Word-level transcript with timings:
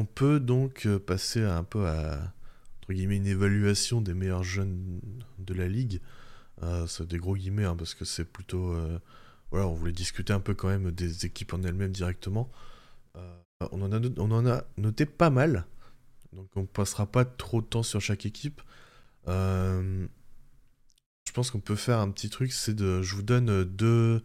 On 0.00 0.06
peut 0.06 0.40
donc 0.40 0.86
euh, 0.86 0.98
passer 0.98 1.42
un 1.42 1.62
peu 1.62 1.86
à 1.86 2.32
une 2.88 3.26
évaluation 3.26 4.00
des 4.00 4.14
meilleurs 4.14 4.42
jeunes 4.42 4.98
de 5.38 5.52
la 5.52 5.68
ligue. 5.68 6.00
Euh, 6.62 6.86
c'est 6.86 7.06
des 7.06 7.18
gros 7.18 7.36
guillemets 7.36 7.66
hein, 7.66 7.76
parce 7.76 7.92
que 7.92 8.06
c'est 8.06 8.24
plutôt 8.24 8.72
euh, 8.72 8.98
voilà, 9.50 9.66
on 9.66 9.74
voulait 9.74 9.92
discuter 9.92 10.32
un 10.32 10.40
peu 10.40 10.54
quand 10.54 10.68
même 10.68 10.90
des 10.90 11.26
équipes 11.26 11.52
en 11.52 11.62
elles-mêmes 11.62 11.92
directement. 11.92 12.50
on, 13.72 13.82
en 13.82 14.46
a, 14.46 14.64
noté 14.78 15.04
pas 15.04 15.28
mal, 15.28 15.66
donc 16.32 16.48
on 16.56 16.64
passera 16.64 17.04
pas 17.04 17.26
trop 17.26 17.60
de 17.60 17.66
temps 17.66 17.82
sur 17.82 18.00
chaque 18.00 18.24
équipe. 18.24 18.62
je 19.26 20.06
pense 21.34 21.50
qu'on 21.50 21.60
peut 21.60 21.76
faire 21.76 21.98
un 21.98 22.10
petit 22.10 22.30
truc, 22.30 22.52
c'est 22.54 22.74
de, 22.74 23.02
je 23.02 23.14
vous 23.16 23.22
donne 23.22 23.64
deux, 23.64 24.22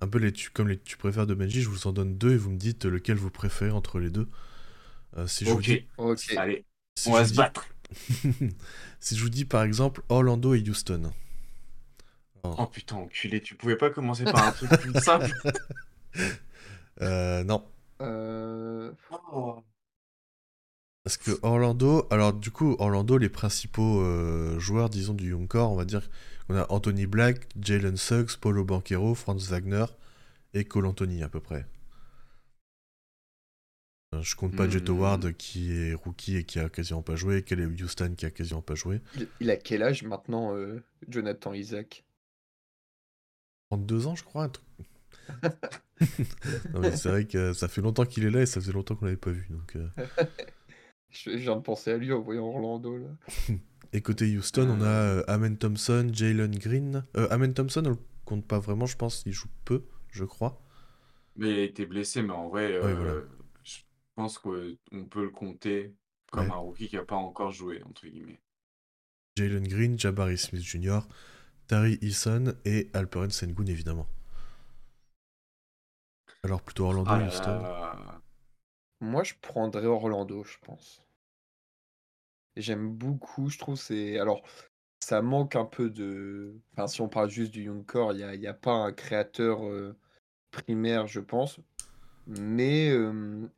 un 0.00 0.08
peu 0.08 0.18
les 0.18 0.32
comme 0.54 0.68
les 0.68 0.78
tu 0.78 0.96
préfères 0.96 1.26
de 1.26 1.34
Benji, 1.34 1.60
je 1.60 1.68
vous 1.68 1.86
en 1.86 1.92
donne 1.92 2.16
deux 2.16 2.32
et 2.32 2.38
vous 2.38 2.50
me 2.50 2.58
dites 2.58 2.86
lequel 2.86 3.18
vous 3.18 3.30
préférez 3.30 3.72
entre 3.72 3.98
les 3.98 4.08
deux. 4.08 4.26
Euh, 5.16 5.26
si 5.26 5.44
je 5.44 5.50
vous 5.50 5.60
dis... 5.60 5.86
allez, 6.36 6.64
on 7.06 7.12
va 7.12 7.24
se 7.24 7.34
battre. 7.34 7.66
si 9.00 9.16
je 9.16 9.22
vous 9.22 9.28
dis 9.28 9.44
par 9.44 9.62
exemple 9.62 10.02
Orlando 10.08 10.54
et 10.54 10.62
Houston. 10.68 11.12
Oh 12.44 12.66
putain, 12.66 12.96
enculé, 12.96 13.40
tu 13.40 13.54
pouvais 13.54 13.76
pas 13.76 13.90
commencer 13.90 14.24
par 14.24 14.48
un 14.48 14.52
truc 14.52 14.70
plus 14.70 14.92
simple? 15.00 15.30
Euh, 17.00 17.44
Non. 17.44 17.64
Euh... 18.00 18.92
Oh. 19.32 19.62
Parce 21.04 21.16
que 21.16 21.32
Orlando, 21.42 22.06
alors 22.10 22.32
du 22.32 22.50
coup, 22.50 22.76
Orlando, 22.78 23.18
les 23.18 23.28
principaux 23.28 24.00
euh, 24.02 24.58
joueurs, 24.58 24.88
disons, 24.88 25.14
du 25.14 25.30
Young 25.30 25.48
Core, 25.48 25.72
on 25.72 25.76
va 25.76 25.84
dire 25.84 26.08
on 26.48 26.56
a 26.56 26.66
Anthony 26.70 27.06
Black, 27.06 27.48
Jalen 27.60 27.96
Suggs, 27.96 28.36
Paulo 28.40 28.64
Banquero, 28.64 29.14
Franz 29.14 29.48
Wagner 29.48 29.86
et 30.54 30.64
Cole 30.64 30.86
Anthony 30.86 31.22
à 31.22 31.28
peu 31.28 31.40
près. 31.40 31.66
Euh, 34.14 34.20
je 34.20 34.36
compte 34.36 34.54
pas 34.54 34.68
Jet 34.68 34.88
hmm. 34.88 34.92
Howard 34.92 35.32
qui 35.32 35.72
est 35.72 35.94
rookie 35.94 36.36
et 36.36 36.44
qui 36.44 36.58
a 36.58 36.68
quasiment 36.68 37.02
pas 37.02 37.16
joué, 37.16 37.38
est 37.38 37.52
Houston 37.52 38.14
qui 38.16 38.26
a 38.26 38.30
quasiment 38.30 38.60
pas 38.60 38.74
joué. 38.74 39.00
Il, 39.40 39.50
a 39.50 39.56
quel 39.56 39.82
âge 39.82 40.02
maintenant, 40.02 40.54
euh, 40.54 40.82
Jonathan 41.08 41.54
Isaac? 41.54 42.04
32 43.70 44.06
ans, 44.08 44.14
je 44.14 44.24
crois. 44.24 44.52
c'est 46.94 47.08
vrai 47.08 47.24
que 47.24 47.54
ça 47.54 47.68
fait 47.68 47.80
longtemps 47.80 48.04
qu'il 48.04 48.24
est 48.24 48.30
là 48.30 48.42
et 48.42 48.46
ça 48.46 48.60
faisait 48.60 48.72
longtemps 48.72 48.96
qu'on 48.96 49.06
l'avait 49.06 49.16
pas 49.16 49.30
vu. 49.30 49.46
Donc, 49.48 49.76
euh. 49.76 49.88
je 51.10 51.30
viens 51.30 51.56
de 51.56 51.62
penser 51.62 51.92
à 51.92 51.96
lui 51.96 52.12
en 52.12 52.20
voyant 52.20 52.44
Orlando. 52.44 52.98
Là. 52.98 53.08
et 53.94 54.02
côté 54.02 54.26
Houston, 54.36 54.68
on 54.68 54.82
a 54.82 55.20
Amen 55.20 55.56
Thompson, 55.56 56.10
Jalen 56.12 56.54
Green. 56.54 57.06
Amen 57.14 57.54
Thompson, 57.54 57.82
on 57.86 57.90
le 57.90 57.98
compte 58.26 58.46
pas 58.46 58.58
vraiment, 58.58 58.84
je 58.84 58.96
pense 58.98 59.22
qu'il 59.22 59.32
joue 59.32 59.48
peu, 59.64 59.84
je 60.10 60.24
crois. 60.24 60.60
Mais 61.36 61.50
il 61.50 61.58
a 61.60 61.62
été 61.62 61.86
blessé, 61.86 62.20
mais 62.20 62.34
en 62.34 62.50
vrai, 62.50 62.74
je 62.74 63.22
pense 64.22 64.38
qu'on 64.38 65.04
peut 65.06 65.24
le 65.24 65.30
compter 65.30 65.96
comme 66.30 66.50
un 66.50 66.56
rookie 66.56 66.88
qui 66.88 66.96
n'a 66.96 67.04
pas 67.04 67.16
encore 67.16 67.50
joué, 67.50 67.82
entre 67.82 68.06
guillemets. 68.06 68.40
Jalen 69.36 69.66
Green, 69.66 69.98
Jabari 69.98 70.38
Smith 70.38 70.62
Jr., 70.62 71.00
Tari 71.66 71.98
Eason 72.02 72.54
et 72.64 72.88
Alperen 72.92 73.30
Sengun, 73.30 73.66
évidemment. 73.66 74.06
Alors 76.44 76.62
plutôt 76.62 76.84
Orlando 76.84 77.10
ou 77.10 77.14
ah 77.14 77.26
Houston 77.26 78.22
Moi, 79.00 79.24
je 79.24 79.34
prendrais 79.40 79.86
Orlando, 79.86 80.44
je 80.44 80.58
pense. 80.58 81.02
J'aime 82.56 82.94
beaucoup, 82.94 83.48
je 83.48 83.58
trouve, 83.58 83.76
c'est... 83.76 84.20
Alors, 84.20 84.42
ça 85.00 85.20
manque 85.20 85.56
un 85.56 85.64
peu 85.64 85.90
de... 85.90 86.60
Enfin, 86.72 86.86
si 86.86 87.00
on 87.00 87.08
parle 87.08 87.30
juste 87.30 87.52
du 87.52 87.64
Young 87.64 87.84
Core, 87.84 88.12
il 88.12 88.38
n'y 88.38 88.46
a, 88.46 88.50
a, 88.50 88.54
pas 88.54 88.72
un 88.72 88.92
créateur 88.92 89.66
euh, 89.66 89.96
primaire, 90.52 91.08
je 91.08 91.20
pense. 91.20 91.58
Mais 92.40 92.92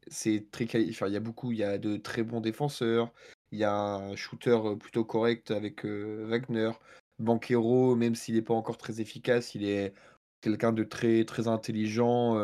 c'est 0.08 0.46
très 0.50 0.64
il 0.64 0.92
y 0.92 1.16
a 1.16 1.20
beaucoup 1.20 1.52
il 1.52 1.58
y 1.58 1.64
a 1.64 1.78
de 1.78 1.96
très 1.96 2.22
bons 2.22 2.40
défenseurs, 2.40 3.12
il 3.52 3.58
y 3.58 3.64
a 3.64 3.72
un 3.74 4.16
shooter, 4.16 4.58
plutôt 4.80 5.04
correct 5.04 5.50
avec, 5.50 5.84
Wagner. 5.84 6.72
Banquero, 7.20 7.94
même 7.94 8.14
s'il 8.16 8.34
n'est 8.34 8.42
pas 8.42 8.54
encore 8.54 8.76
très 8.76 9.00
efficace, 9.00 9.54
il 9.54 9.64
est 9.64 9.94
quelqu'un 10.40 10.72
de 10.72 10.82
très, 10.82 11.24
très 11.24 11.46
intelligent, 11.48 12.36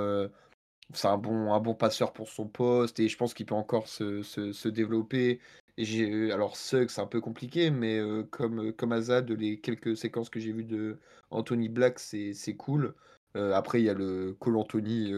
c'est 0.95 1.09
un 1.09 1.19
bon 1.19 1.53
un 1.53 1.61
bon 1.61 1.75
passeur 1.75 2.13
pour 2.13 2.29
son 2.29 2.47
poste 2.49 2.99
et 3.01 3.09
je 3.09 3.17
pense 3.17 3.35
qu'il 3.35 3.47
peut 3.47 3.55
encore 3.55 3.89
se 3.89 4.23
se 4.23 4.53
se 4.53 4.69
développer. 4.69 5.41
j'ai, 5.79 6.33
alors 6.33 6.57
Suggs, 6.57 6.91
c'est 6.91 7.01
un 7.01 7.07
peu 7.07 7.21
compliqué, 7.21 7.71
mais 7.71 8.01
comme, 8.31 8.73
comme 8.73 8.93
Azad, 8.93 9.31
les 9.31 9.61
quelques 9.61 9.97
séquences 9.97 10.31
que 10.31 10.41
j'ai 10.41 10.53
vues 10.53 10.65
de 10.65 10.99
Anthony 11.31 11.69
Black, 11.69 11.99
c'est 11.99 12.35
c'est 12.35 12.55
cool. 12.57 12.95
après 13.35 13.81
il 13.81 13.85
y 13.87 13.91
a 13.91 13.95
le 13.95 14.35
Cole 14.41 14.57
Anthony, 14.57 15.13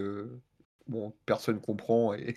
bon, 0.88 1.12
personne 1.26 1.60
comprend 1.60 2.14
et, 2.14 2.36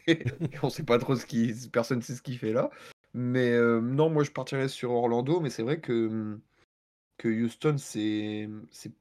on 0.64 0.70
sait 0.70 0.84
pas 0.84 0.98
trop 1.00 1.16
ce 1.16 1.26
qui, 1.26 1.54
personne 1.72 2.02
sait 2.02 2.16
ce 2.16 2.22
qu'il 2.22 2.38
fait 2.38 2.54
là. 2.54 2.70
Mais 3.14 3.52
euh, 3.52 3.80
non, 3.80 4.10
moi 4.10 4.24
je 4.24 4.32
partirais 4.32 4.68
sur 4.68 4.92
Orlando, 4.92 5.40
mais 5.40 5.50
c'est 5.50 5.64
vrai 5.64 5.80
que, 5.80 6.38
que 7.18 7.30
Houston, 7.30 7.78
c'est, 7.78 8.50
c'est 8.72 8.92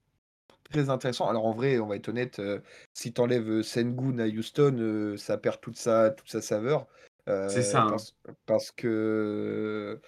très 0.70 0.88
intéressant. 0.88 1.28
Alors 1.28 1.46
en 1.46 1.52
vrai, 1.52 1.78
on 1.78 1.86
va 1.86 1.96
être 1.96 2.08
honnête, 2.08 2.38
euh, 2.38 2.60
si 2.92 3.12
tu 3.12 3.20
enlèves 3.20 3.62
Sengun 3.62 4.18
à 4.18 4.26
Houston, 4.26 4.76
euh, 4.78 5.16
ça 5.16 5.36
perd 5.36 5.60
toute 5.60 5.76
sa, 5.76 6.10
toute 6.10 6.28
sa 6.28 6.40
saveur. 6.40 6.86
c'est 7.26 7.62
ça. 7.62 7.82
Hein. 7.82 7.90
Parce, 7.90 8.14
parce, 8.46 8.70
que 8.70 10.00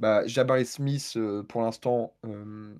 bah, 0.00 0.26
Jabari 0.26 0.64
Smith, 0.64 1.14
euh, 1.16 1.42
pour 1.42 1.62
l'instant, 1.62 2.14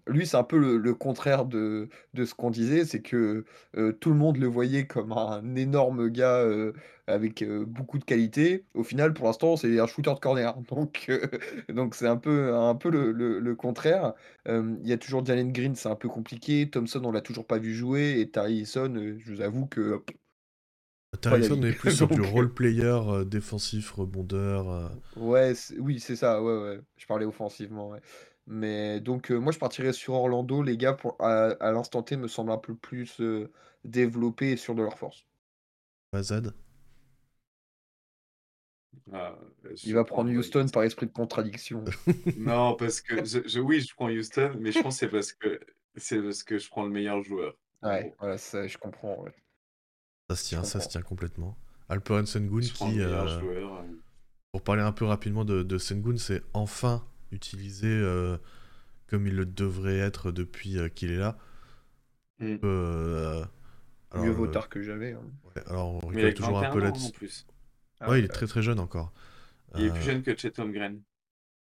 lui, 0.06 0.26
c'est 0.26 0.36
un 0.36 0.44
peu 0.44 0.78
le, 0.78 0.94
contraire 0.94 1.44
de, 1.44 1.88
de 2.14 2.24
ce 2.24 2.34
qu'on 2.34 2.50
disait, 2.50 2.84
c'est 2.84 3.02
que 3.02 3.44
tout 4.00 4.10
le 4.10 4.16
monde 4.16 4.36
le 4.38 4.46
voyait 4.46 4.86
comme 4.86 5.12
un 5.12 5.54
énorme 5.56 6.08
gars 6.10 6.44
avec 7.06 7.44
beaucoup 7.44 7.98
de 7.98 8.04
qualité. 8.04 8.64
Au 8.74 8.84
final, 8.84 9.14
pour 9.14 9.26
l'instant, 9.26 9.56
c'est 9.56 9.80
un 9.80 9.86
shooter 9.86 10.14
de 10.14 10.20
corner. 10.20 10.54
Donc, 11.68 11.94
c'est 11.94 12.06
un 12.06 12.16
peu, 12.16 12.54
un 12.54 12.74
peu 12.74 12.90
le, 12.90 13.12
le, 13.12 13.54
contraire. 13.56 14.14
Il 14.46 14.86
y 14.86 14.92
a 14.92 14.98
toujours 14.98 15.24
Jalen 15.24 15.52
Green, 15.52 15.74
c'est 15.74 15.88
un 15.88 15.96
peu 15.96 16.08
compliqué. 16.08 16.70
Thompson, 16.70 17.02
on 17.04 17.12
l'a 17.12 17.20
toujours 17.20 17.46
pas 17.46 17.58
vu 17.58 17.74
jouer. 17.74 18.20
Et 18.20 18.30
Tari 18.30 18.64
je 18.64 19.32
vous 19.32 19.40
avoue 19.40 19.66
que 19.66 20.02
Harrison 21.24 21.62
est 21.62 21.72
plus 21.72 21.96
sur 21.96 22.08
du 22.08 22.20
role-player 22.20 23.00
euh, 23.08 23.24
défensif, 23.24 23.92
rebondeur. 23.92 24.70
Euh. 24.70 24.88
Ouais, 25.16 25.52
oui, 25.78 26.00
c'est 26.00 26.16
ça, 26.16 26.42
ouais, 26.42 26.58
ouais. 26.58 26.80
Je 26.96 27.06
parlais 27.06 27.24
offensivement, 27.24 27.90
ouais. 27.90 28.00
Mais 28.46 29.00
donc, 29.00 29.30
euh, 29.30 29.38
moi, 29.38 29.52
je 29.52 29.58
partirais 29.58 29.92
sur 29.92 30.14
Orlando. 30.14 30.62
Les 30.62 30.76
gars, 30.76 30.94
pour, 30.94 31.16
à, 31.20 31.72
l'instant 31.72 32.02
T, 32.02 32.16
me 32.16 32.28
semblent 32.28 32.50
un 32.50 32.58
peu 32.58 32.74
plus 32.74 33.20
développés 33.84 34.52
et 34.52 34.56
sûrs 34.56 34.74
de 34.74 34.82
leur 34.82 34.98
force. 34.98 35.26
Azad 36.12 36.54
ah, 39.12 39.38
Il 39.84 39.94
va 39.94 40.04
prendre 40.04 40.30
Houston 40.30 40.66
par 40.72 40.82
esprit 40.82 41.06
de 41.06 41.12
contradiction. 41.12 41.84
non, 42.38 42.74
parce 42.74 43.00
que 43.02 43.24
je, 43.24 43.60
oui, 43.60 43.80
je 43.80 43.94
prends 43.94 44.08
Houston, 44.08 44.52
mais 44.58 44.72
je 44.72 44.80
pense 44.80 44.94
que 44.94 45.00
c'est 45.00 45.10
parce 45.10 45.32
que 45.32 45.60
c'est 45.96 46.22
parce 46.22 46.42
que 46.42 46.58
je 46.58 46.68
prends 46.70 46.84
le 46.84 46.90
meilleur 46.90 47.22
joueur. 47.22 47.54
Ouais, 47.82 48.14
voilà, 48.18 48.38
ça, 48.38 48.66
je 48.66 48.78
comprends. 48.78 49.22
Ouais. 49.22 49.34
Ça 50.30 50.36
se 50.36 50.44
tient, 50.44 50.64
ça 50.64 50.80
se 50.80 50.88
tient 50.88 51.02
complètement. 51.02 51.56
Alperen 51.88 52.26
Sengun 52.26 52.60
qui, 52.60 53.00
euh, 53.00 53.40
pour 54.52 54.62
parler 54.62 54.82
un 54.82 54.92
peu 54.92 55.06
rapidement 55.06 55.44
de, 55.44 55.78
Sengun, 55.78 56.18
c'est 56.18 56.42
enfin 56.52 57.02
utilisé 57.32 57.88
euh, 57.88 58.36
comme 59.06 59.26
il 59.26 59.34
le 59.34 59.46
devrait 59.46 59.98
être 59.98 60.30
depuis 60.30 60.78
euh, 60.78 60.88
qu'il 60.88 61.12
est 61.12 61.16
là. 61.16 61.38
Mm. 62.40 62.56
Mieux 64.16 64.30
vaut 64.30 64.46
tard 64.48 64.68
que 64.68 64.82
jamais. 64.82 65.12
Hein. 65.12 65.22
alors 65.66 66.04
on 66.04 66.06
rigole 66.08 66.34
toujours 66.34 66.62
un 66.62 66.70
peu 66.70 66.80
là-dessus. 66.80 67.12
Ah 68.00 68.10
ouais, 68.10 68.20
il 68.20 68.24
est 68.24 68.28
très 68.28 68.46
très 68.46 68.62
jeune 68.62 68.80
encore. 68.80 69.12
Il 69.76 69.86
est 69.86 69.92
plus 69.92 70.02
jeune 70.02 70.22
que 70.22 70.36
Chetom 70.36 70.72
Gren. 70.72 71.00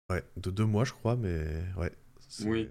Ouais, 0.09 0.23
de 0.37 0.49
deux 0.49 0.65
mois 0.65 0.85
je 0.85 0.93
crois, 0.93 1.15
mais 1.15 1.63
ouais. 1.77 1.91
Oui. 2.43 2.69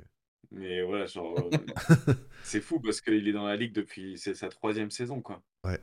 Mais 0.50 0.82
voilà, 0.82 1.06
genre, 1.06 1.34
c'est 2.44 2.60
fou 2.60 2.78
parce 2.78 3.00
qu'il 3.00 3.26
est 3.26 3.32
dans 3.32 3.46
la 3.46 3.56
ligue 3.56 3.72
depuis 3.72 4.18
c'est 4.18 4.34
sa 4.34 4.48
troisième 4.48 4.90
saison, 4.90 5.20
quoi. 5.20 5.42
Ouais. 5.64 5.80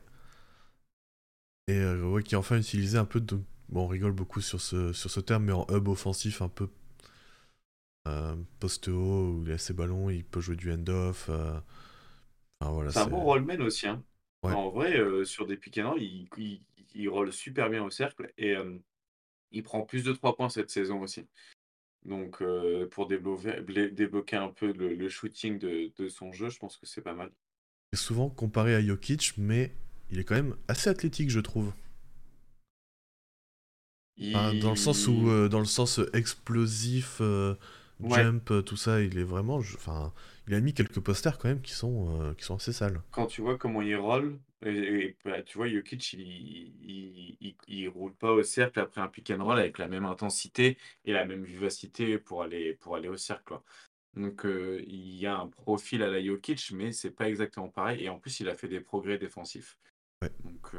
Et 1.68 1.78
euh, 1.78 2.02
ouais, 2.02 2.22
qui 2.22 2.34
est 2.34 2.38
enfin 2.38 2.58
utilisé 2.58 2.98
un 2.98 3.04
peu 3.04 3.20
de. 3.20 3.38
Bon, 3.68 3.84
on 3.84 3.86
rigole 3.86 4.12
beaucoup 4.12 4.40
sur 4.40 4.60
ce, 4.60 4.92
sur 4.92 5.10
ce 5.10 5.20
terme, 5.20 5.44
mais 5.44 5.52
en 5.52 5.66
hub 5.70 5.88
offensif 5.88 6.42
un 6.42 6.48
peu 6.48 6.68
euh, 8.08 8.36
poste 8.58 8.88
haut, 8.88 9.28
où 9.30 9.44
il 9.46 9.52
a 9.52 9.58
ses 9.58 9.72
ballons, 9.72 10.10
il 10.10 10.24
peut 10.24 10.40
jouer 10.40 10.56
du 10.56 10.72
end-off. 10.72 11.28
Euh, 11.30 11.58
enfin, 12.60 12.72
voilà, 12.72 12.90
c'est 12.90 12.98
un 12.98 13.06
bon 13.06 13.22
rollman 13.22 13.60
aussi. 13.60 13.86
Hein. 13.86 14.02
En 14.42 14.70
vrai, 14.70 15.00
sur 15.24 15.46
des 15.46 15.56
pick 15.56 15.78
and 15.78 15.94
il, 15.98 16.28
il, 16.36 16.62
il, 16.94 17.08
roll 17.08 17.32
super 17.32 17.70
bien 17.70 17.84
au 17.84 17.90
cercle 17.90 18.32
et 18.36 18.56
il 19.52 19.62
prend 19.62 19.82
plus 19.82 20.02
de 20.02 20.12
3 20.12 20.34
points 20.34 20.48
cette 20.48 20.70
saison 20.70 21.00
aussi. 21.00 21.28
Donc, 22.04 22.42
pour 22.90 23.06
débloquer 23.06 24.36
un 24.36 24.48
peu 24.48 24.72
le, 24.72 25.08
shooting 25.08 25.60
de, 25.60 25.92
de, 25.96 26.08
son 26.08 26.32
jeu, 26.32 26.48
je 26.48 26.58
pense 26.58 26.76
que 26.76 26.86
c'est 26.86 27.02
pas 27.02 27.14
mal. 27.14 27.30
Souvent 27.94 28.30
comparé 28.30 28.74
à 28.74 28.82
Jokic, 28.82 29.34
mais 29.38 29.72
il 30.12 30.20
est 30.20 30.24
quand 30.24 30.34
même 30.34 30.54
assez 30.68 30.88
athlétique, 30.90 31.30
je 31.30 31.40
trouve. 31.40 31.72
dans 34.18 34.70
le 34.70 34.76
sens 34.76 35.08
où, 35.08 35.48
dans 35.48 35.58
le 35.58 35.64
sens 35.64 36.00
explosif, 36.12 37.20
jump, 38.00 38.52
tout 38.64 38.76
ça, 38.76 39.00
il 39.00 39.18
est 39.18 39.24
vraiment. 39.24 39.56
Enfin, 39.56 40.12
il 40.46 40.54
a 40.54 40.60
mis 40.60 40.74
quelques 40.74 41.00
posters 41.00 41.38
quand 41.38 41.48
même 41.48 41.62
qui 41.62 41.72
sont, 41.72 42.34
qui 42.36 42.44
sont 42.44 42.56
assez 42.56 42.72
sales. 42.72 43.00
Quand 43.10 43.26
tu 43.26 43.40
vois 43.40 43.56
comment 43.56 43.80
il 43.80 43.96
roll, 43.96 44.38
et, 44.64 45.16
bah, 45.24 45.42
tu 45.42 45.58
vois, 45.58 45.68
Jokic, 45.68 46.12
il, 46.12 46.72
il, 47.40 47.56
il, 47.66 47.88
roule 47.88 48.14
pas 48.14 48.32
au 48.32 48.42
cercle 48.42 48.78
après 48.78 49.00
un 49.00 49.08
pick 49.08 49.30
and 49.30 49.42
roll 49.42 49.58
avec 49.58 49.78
la 49.78 49.88
même 49.88 50.04
intensité 50.04 50.78
et 51.04 51.12
la 51.12 51.24
même 51.24 51.42
vivacité 51.42 52.18
pour 52.18 52.42
aller, 52.42 52.74
pour 52.74 52.94
aller 52.94 53.08
au 53.08 53.16
cercle. 53.16 53.54
Donc, 54.14 54.42
il 54.44 55.16
y 55.16 55.26
a 55.26 55.36
un 55.36 55.48
profil 55.48 56.02
à 56.02 56.10
la 56.10 56.22
Jokic, 56.22 56.70
mais 56.72 56.92
c'est 56.92 57.10
pas 57.10 57.28
exactement 57.28 57.68
pareil. 57.68 58.04
Et 58.04 58.08
en 58.08 58.18
plus, 58.18 58.40
il 58.40 58.48
a 58.48 58.54
fait 58.54 58.68
des 58.68 58.80
progrès 58.80 59.18
défensifs. 59.18 59.78
Donc, 60.44 60.76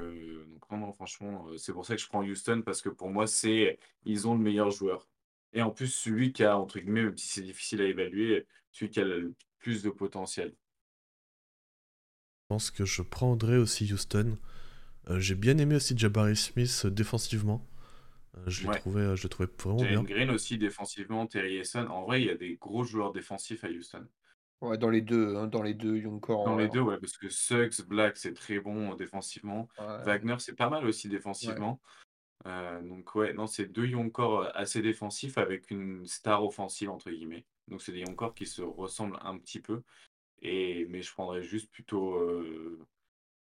donc 0.70 0.96
franchement, 0.96 1.48
c'est 1.58 1.74
pour 1.74 1.86
ça 1.86 1.96
que 1.96 2.02
je 2.02 2.08
prends 2.08 2.24
Houston 2.24 2.62
parce 2.66 2.82
que 2.82 2.90
pour 2.90 3.10
moi, 3.10 3.28
c'est 3.28 3.80
ils 4.06 4.28
ont 4.28 4.34
le 4.34 4.42
meilleur 4.42 4.72
joueur. 4.72 5.08
Et 5.54 5.62
en 5.62 5.70
plus, 5.70 5.88
celui 5.88 6.34
qui 6.34 6.44
a, 6.44 6.58
entre 6.58 6.80
guillemets, 6.80 7.04
même 7.04 7.18
si 7.18 7.28
c'est 7.28 7.42
difficile 7.42 7.82
à 7.82 7.86
évaluer, 7.86 8.48
celui 8.72 8.90
qui 8.92 9.00
a 9.00 9.04
le 9.04 9.34
plus 9.60 9.84
de 9.84 9.90
potentiel 9.90 10.56
pense 12.54 12.70
que 12.70 12.86
je 12.86 13.02
prendrais 13.02 13.58
aussi 13.58 13.92
Houston. 13.92 14.38
Euh, 15.10 15.20
j'ai 15.20 15.34
bien 15.34 15.58
aimé 15.58 15.76
aussi 15.76 15.98
Jabari 15.98 16.36
Smith 16.36 16.84
euh, 16.86 16.92
défensivement. 16.92 17.68
Euh, 18.38 18.44
je 18.46 18.68
l'ai 18.68 18.78
trouvé, 18.78 19.16
je 19.16 19.28
trouvé 19.28 19.50
vraiment 19.58 19.82
bien. 19.82 20.04
Green 20.04 20.30
aussi 20.30 20.60
défensivement, 20.60 21.26
Terry 21.26 21.58
Essen. 21.58 21.88
En 21.88 22.04
vrai, 22.04 22.22
il 22.22 22.28
y 22.28 22.30
a 22.30 22.36
des 22.36 22.56
gros 22.56 22.84
joueurs 22.84 23.12
défensifs 23.12 23.64
à 23.64 23.70
Houston. 23.70 24.06
Ouais, 24.62 24.78
dans 24.78 24.90
les 24.90 25.02
deux, 25.02 25.36
hein, 25.36 25.48
dans 25.48 25.62
les 25.62 25.74
deux, 25.74 25.98
Young 25.98 26.26
Dans 26.26 26.56
les 26.56 26.70
deux, 26.70 26.80
ouais, 26.80 26.98
parce 26.98 27.18
que 27.18 27.28
Suggs, 27.28 27.86
Black, 27.86 28.16
c'est 28.18 28.34
très 28.34 28.60
bon 28.60 28.96
défensivement. 28.96 29.68
Wagner, 29.78 30.36
c'est 30.40 30.56
pas 30.56 30.70
mal 30.70 30.86
aussi 30.86 31.10
défensivement. 31.10 31.82
donc 32.46 33.14
ouais, 33.16 33.34
non, 33.34 33.48
c'est 33.48 33.66
deux 33.66 33.88
Young 33.88 34.12
assez 34.54 34.82
défensifs 34.82 35.38
avec 35.38 35.70
une 35.70 36.06
star 36.06 36.46
offensive 36.46 36.90
entre 36.90 37.12
guillemets. 37.12 37.46
Donc 37.68 37.82
c'est 37.82 37.92
des 37.92 38.00
Young 38.00 38.34
qui 38.34 38.46
se 38.46 38.62
ressemblent 38.62 39.20
un 39.22 39.38
petit 39.38 39.60
peu. 39.60 39.84
Et, 40.44 40.86
mais 40.90 41.02
je 41.02 41.12
prendrais 41.14 41.42
juste 41.42 41.72
plutôt, 41.72 42.16
euh, 42.16 42.86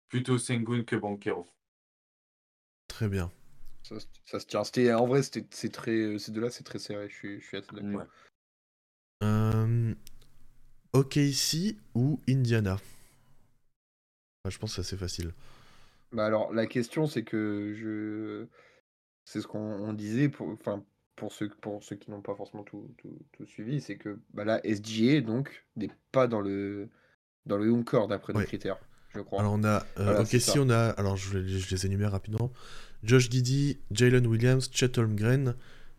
plutôt 0.08 0.38
Sengun 0.38 0.84
que 0.84 0.94
Banquero. 0.94 1.48
Très 2.86 3.08
bien. 3.08 3.30
Ça, 3.82 3.96
ça 4.24 4.38
se 4.38 4.46
tient. 4.46 4.62
C'était, 4.62 4.92
en 4.94 5.06
vrai, 5.06 5.22
c'était, 5.24 5.44
c'est 5.50 5.72
très, 5.72 6.16
ces 6.18 6.30
deux-là, 6.30 6.50
c'est 6.50 6.62
très 6.62 6.78
serré. 6.78 7.08
Je 7.08 7.14
suis, 7.14 7.40
je 7.40 7.46
suis 7.46 7.56
assez 7.56 7.74
d'accord. 7.74 8.02
Ouais. 8.02 8.06
Euh, 9.24 9.94
ok 10.92 11.16
ici 11.16 11.76
ou 11.94 12.20
Indiana? 12.28 12.78
Je 14.48 14.58
pense 14.58 14.70
que 14.70 14.82
c'est 14.82 14.88
assez 14.88 14.96
facile. 14.96 15.32
Bah 16.12 16.26
alors, 16.26 16.52
la 16.52 16.66
question, 16.66 17.06
c'est 17.06 17.22
que 17.22 17.74
je. 17.74 18.46
C'est 19.24 19.40
ce 19.40 19.46
qu'on 19.46 19.92
disait. 19.92 20.28
Pour... 20.28 20.48
Enfin, 20.48 20.84
pour 21.16 21.32
ceux, 21.32 21.48
pour 21.60 21.82
ceux 21.84 21.96
qui 21.96 22.10
n'ont 22.10 22.20
pas 22.20 22.34
forcément 22.34 22.64
tout, 22.64 22.94
tout, 23.32 23.46
suivi, 23.46 23.80
c'est 23.80 23.96
que 23.96 24.18
bah 24.34 24.44
là, 24.44 24.60
SGA 24.64 25.20
donc 25.20 25.64
n'est 25.76 25.90
pas 26.10 26.26
dans 26.26 26.40
le 26.40 26.88
dans 27.46 27.56
le 27.56 27.68
home 27.70 27.84
core 27.84 28.08
d'après 28.08 28.32
nos 28.32 28.40
critères, 28.40 28.78
je 29.14 29.20
crois. 29.20 29.40
Alors 29.40 29.52
on 29.52 29.64
a, 29.64 29.84
euh, 29.98 30.22
ok, 30.22 30.28
si 30.28 30.58
on 30.58 30.70
a, 30.70 30.90
alors 30.90 31.16
je, 31.16 31.46
je, 31.46 31.70
les 31.70 31.86
énumère 31.86 32.12
rapidement. 32.12 32.52
Josh 33.02 33.28
Didi, 33.28 33.78
Jalen 33.90 34.26
Williams, 34.26 34.70
Chet 34.72 34.98
Holmgren, 34.98 35.54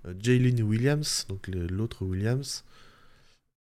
euh, 0.06 0.14
Jalen 0.20 0.62
Williams, 0.64 1.26
donc 1.28 1.48
l'autre 1.48 2.06
Williams, 2.06 2.64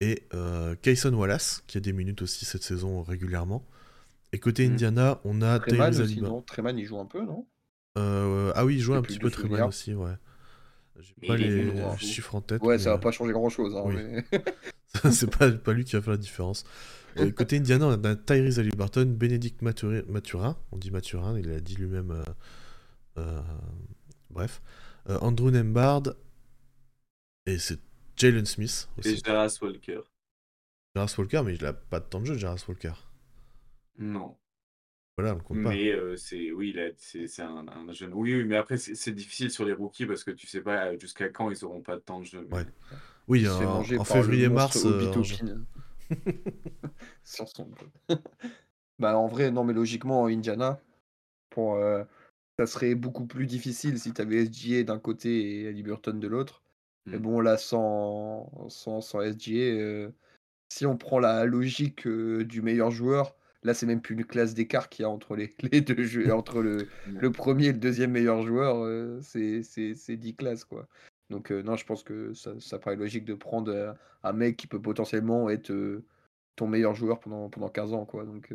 et 0.02 0.24
euh, 0.34 0.74
Kayson 0.82 1.14
Wallace, 1.14 1.62
qui 1.68 1.78
a 1.78 1.80
des 1.80 1.92
minutes 1.92 2.22
aussi 2.22 2.44
cette 2.44 2.64
saison 2.64 3.02
régulièrement. 3.02 3.64
Et 4.32 4.40
côté 4.40 4.66
hmm. 4.68 4.72
Indiana, 4.72 5.20
on 5.24 5.42
a 5.42 5.60
Treman 5.60 6.00
aussi, 6.00 6.20
non? 6.20 6.42
Treman, 6.42 6.76
il 6.76 6.84
joue 6.84 6.98
un 6.98 7.06
peu, 7.06 7.24
non? 7.24 7.46
Euh, 7.96 8.52
Ah 8.56 8.64
oui, 8.64 8.74
il 8.74 8.80
joue 8.80 8.94
un 8.94 9.02
petit 9.02 9.20
peu 9.20 9.30
Treman 9.30 9.68
aussi, 9.68 9.94
ouais. 9.94 10.14
J'ai 10.98 11.28
pas 11.28 11.36
les 11.36 11.72
chiffres 11.98 12.34
en 12.34 12.40
tête. 12.40 12.60
Ouais, 12.62 12.78
ça 12.78 12.90
va 12.90 12.98
pas 12.98 13.12
changer 13.12 13.32
grand 13.32 13.48
chose. 13.48 13.76
Hein, 13.76 14.22
c'est 15.12 15.30
pas, 15.30 15.50
pas 15.52 15.72
lui 15.72 15.84
qui 15.84 15.94
va 15.94 16.02
faire 16.02 16.12
la 16.12 16.18
différence. 16.18 16.64
côté 17.36 17.58
Indiana, 17.58 17.86
on 17.86 18.04
a 18.04 18.16
Tyrese 18.16 18.58
Halliburton, 18.58 19.06
Bénédicte 19.06 19.62
Maturin, 19.62 20.56
on 20.72 20.78
dit 20.78 20.90
Maturin, 20.90 21.38
il 21.38 21.48
a 21.52 21.60
dit 21.60 21.76
lui-même. 21.76 22.24
Euh, 23.18 23.40
bref. 24.30 24.62
Andrew 25.08 25.50
Nembard, 25.50 26.14
et 27.46 27.58
c'est 27.58 27.78
Jalen 28.16 28.46
Smith. 28.46 28.88
Aussi. 28.98 29.10
Et 29.10 29.16
Jaras 29.16 29.58
Walker. 29.60 30.00
Jaras 30.94 31.14
Walker, 31.18 31.42
mais 31.44 31.54
il 31.54 31.64
a 31.64 31.72
pas 31.72 32.00
de 32.00 32.04
temps 32.06 32.20
de 32.20 32.26
jeu, 32.26 32.36
Jaras 32.36 32.64
Walker. 32.68 32.92
Non. 33.98 34.36
Voilà, 35.18 35.34
on 35.34 35.40
compte 35.40 35.62
pas. 35.62 35.70
Mais 35.70 35.92
c'est 36.16 36.52
oui, 36.52 36.74
c'est 36.96 37.42
un, 37.42 37.66
un, 37.68 37.92
jeune. 37.92 38.14
Oui, 38.14 38.34
oui 38.34 38.44
mais 38.44 38.56
après 38.56 38.78
c'est 38.78 39.12
difficile 39.12 39.50
sur 39.50 39.66
les 39.66 39.74
rookies 39.74 40.06
parce 40.06 40.24
que 40.24 40.30
tu 40.30 40.46
sais 40.46 40.62
pas 40.62 40.96
jusqu'à 40.96 41.28
quand 41.28 41.50
ils 41.50 41.64
auront 41.64 41.82
pas 41.82 41.96
de 41.96 42.00
temps 42.00 42.20
de 42.20 42.24
jeu. 42.24 42.48
Ouais. 42.50 42.64
Oui, 43.28 43.48
en, 43.48 43.80
en 43.80 44.04
février-mars. 44.04 44.86
Sur 47.24 47.48
son... 47.48 47.70
bah, 48.98 49.16
en 49.16 49.26
vrai, 49.26 49.50
non, 49.50 49.64
mais 49.64 49.72
logiquement, 49.72 50.26
Indiana, 50.26 50.80
pour, 51.50 51.76
euh, 51.76 52.04
ça 52.58 52.66
serait 52.66 52.94
beaucoup 52.94 53.26
plus 53.26 53.46
difficile 53.46 53.98
si 53.98 54.12
tu 54.12 54.20
avais 54.20 54.44
SGA 54.44 54.82
d'un 54.82 54.98
côté 54.98 55.62
et 55.62 55.72
Liberton 55.72 56.14
de 56.14 56.28
l'autre. 56.28 56.62
Mais 57.06 57.18
mmh. 57.18 57.22
bon, 57.22 57.40
là, 57.40 57.56
sans, 57.56 58.68
sans, 58.68 59.00
sans 59.00 59.20
SGA, 59.20 59.56
euh, 59.56 60.10
si 60.68 60.86
on 60.86 60.96
prend 60.96 61.18
la 61.18 61.44
logique 61.44 62.06
euh, 62.06 62.44
du 62.44 62.62
meilleur 62.62 62.90
joueur, 62.90 63.34
là, 63.62 63.74
c'est 63.74 63.86
même 63.86 64.00
plus 64.00 64.14
une 64.14 64.24
classe 64.24 64.54
d'écart 64.54 64.88
qu'il 64.88 65.02
y 65.02 65.06
a 65.06 65.10
entre 65.10 65.34
les, 65.36 65.54
les 65.72 65.80
deux 65.80 66.04
jeux, 66.04 66.32
entre 66.32 66.62
le, 66.62 66.88
le, 67.06 67.32
premier 67.32 67.66
et 67.66 67.72
le 67.72 67.78
deuxième 67.78 68.12
meilleur 68.12 68.42
joueur, 68.42 68.86
c'est 69.22 70.16
10 70.16 70.34
classes, 70.36 70.64
quoi. 70.64 70.88
Donc 71.32 71.50
euh, 71.50 71.62
non, 71.62 71.76
je 71.76 71.86
pense 71.86 72.02
que 72.02 72.34
ça, 72.34 72.52
ça, 72.60 72.78
paraît 72.78 72.94
logique 72.94 73.24
de 73.24 73.34
prendre 73.34 73.72
euh, 73.72 73.92
un 74.22 74.32
mec 74.32 74.56
qui 74.58 74.66
peut 74.66 74.80
potentiellement 74.80 75.48
être 75.48 75.70
euh, 75.70 76.04
ton 76.56 76.66
meilleur 76.66 76.94
joueur 76.94 77.20
pendant, 77.20 77.48
pendant 77.48 77.70
15 77.70 77.94
ans. 77.94 78.04
Quoi, 78.04 78.26
donc, 78.26 78.54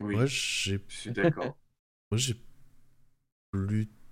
Oui, 0.00 0.14
je 0.26 0.78
suis 0.88 1.10
d'accord. 1.10 1.58
Moi, 2.10 2.18
j'ai 2.18 2.34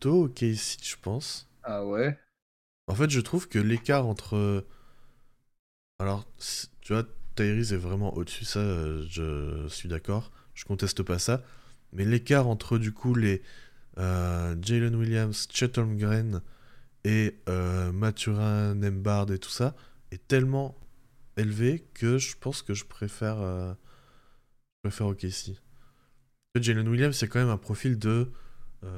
plutôt 0.06 0.32
ici, 0.43 0.79
je 0.82 0.97
pense. 1.00 1.49
Ah 1.64 1.85
ouais 1.85 2.19
En 2.87 2.94
fait, 2.94 3.11
je 3.11 3.20
trouve 3.20 3.49
que 3.49 3.58
l'écart 3.58 4.06
entre... 4.06 4.64
Alors, 5.99 6.26
tu 6.81 6.93
vois, 6.93 7.05
Tyrese 7.35 7.73
est 7.73 7.79
vraiment 7.79 8.14
au-dessus, 8.14 8.44
ça, 8.44 8.61
je 9.08 9.67
suis 9.69 9.88
d'accord. 9.88 10.31
Je 10.55 10.64
conteste 10.64 11.03
pas 11.03 11.19
ça. 11.19 11.43
Mais 11.93 12.05
l'écart 12.05 12.47
entre, 12.47 12.79
du 12.79 12.93
coup, 12.93 13.14
les 13.14 13.43
euh, 13.99 14.55
Jalen 14.61 14.94
Williams, 14.94 15.49
Chet 15.53 15.79
Holmgren 15.79 16.43
et 17.05 17.38
euh, 17.49 17.91
Mathurin 17.93 18.75
Nembard 18.75 19.31
et 19.32 19.38
tout 19.38 19.50
ça 19.50 19.75
est 20.11 20.29
tellement 20.29 20.76
élevé 21.37 21.87
que 21.94 22.19
je 22.19 22.37
pense 22.37 22.62
que 22.62 22.75
je 22.75 22.85
préfère, 22.85 23.41
euh, 23.41 23.73
je 24.84 24.89
préfère 24.89 25.06
OKC. 25.06 25.58
Jalen 26.60 26.89
Williams, 26.89 27.17
c'est 27.17 27.29
quand 27.29 27.39
même 27.39 27.48
un 27.48 27.58
profil 27.58 27.98
de, 27.98 28.31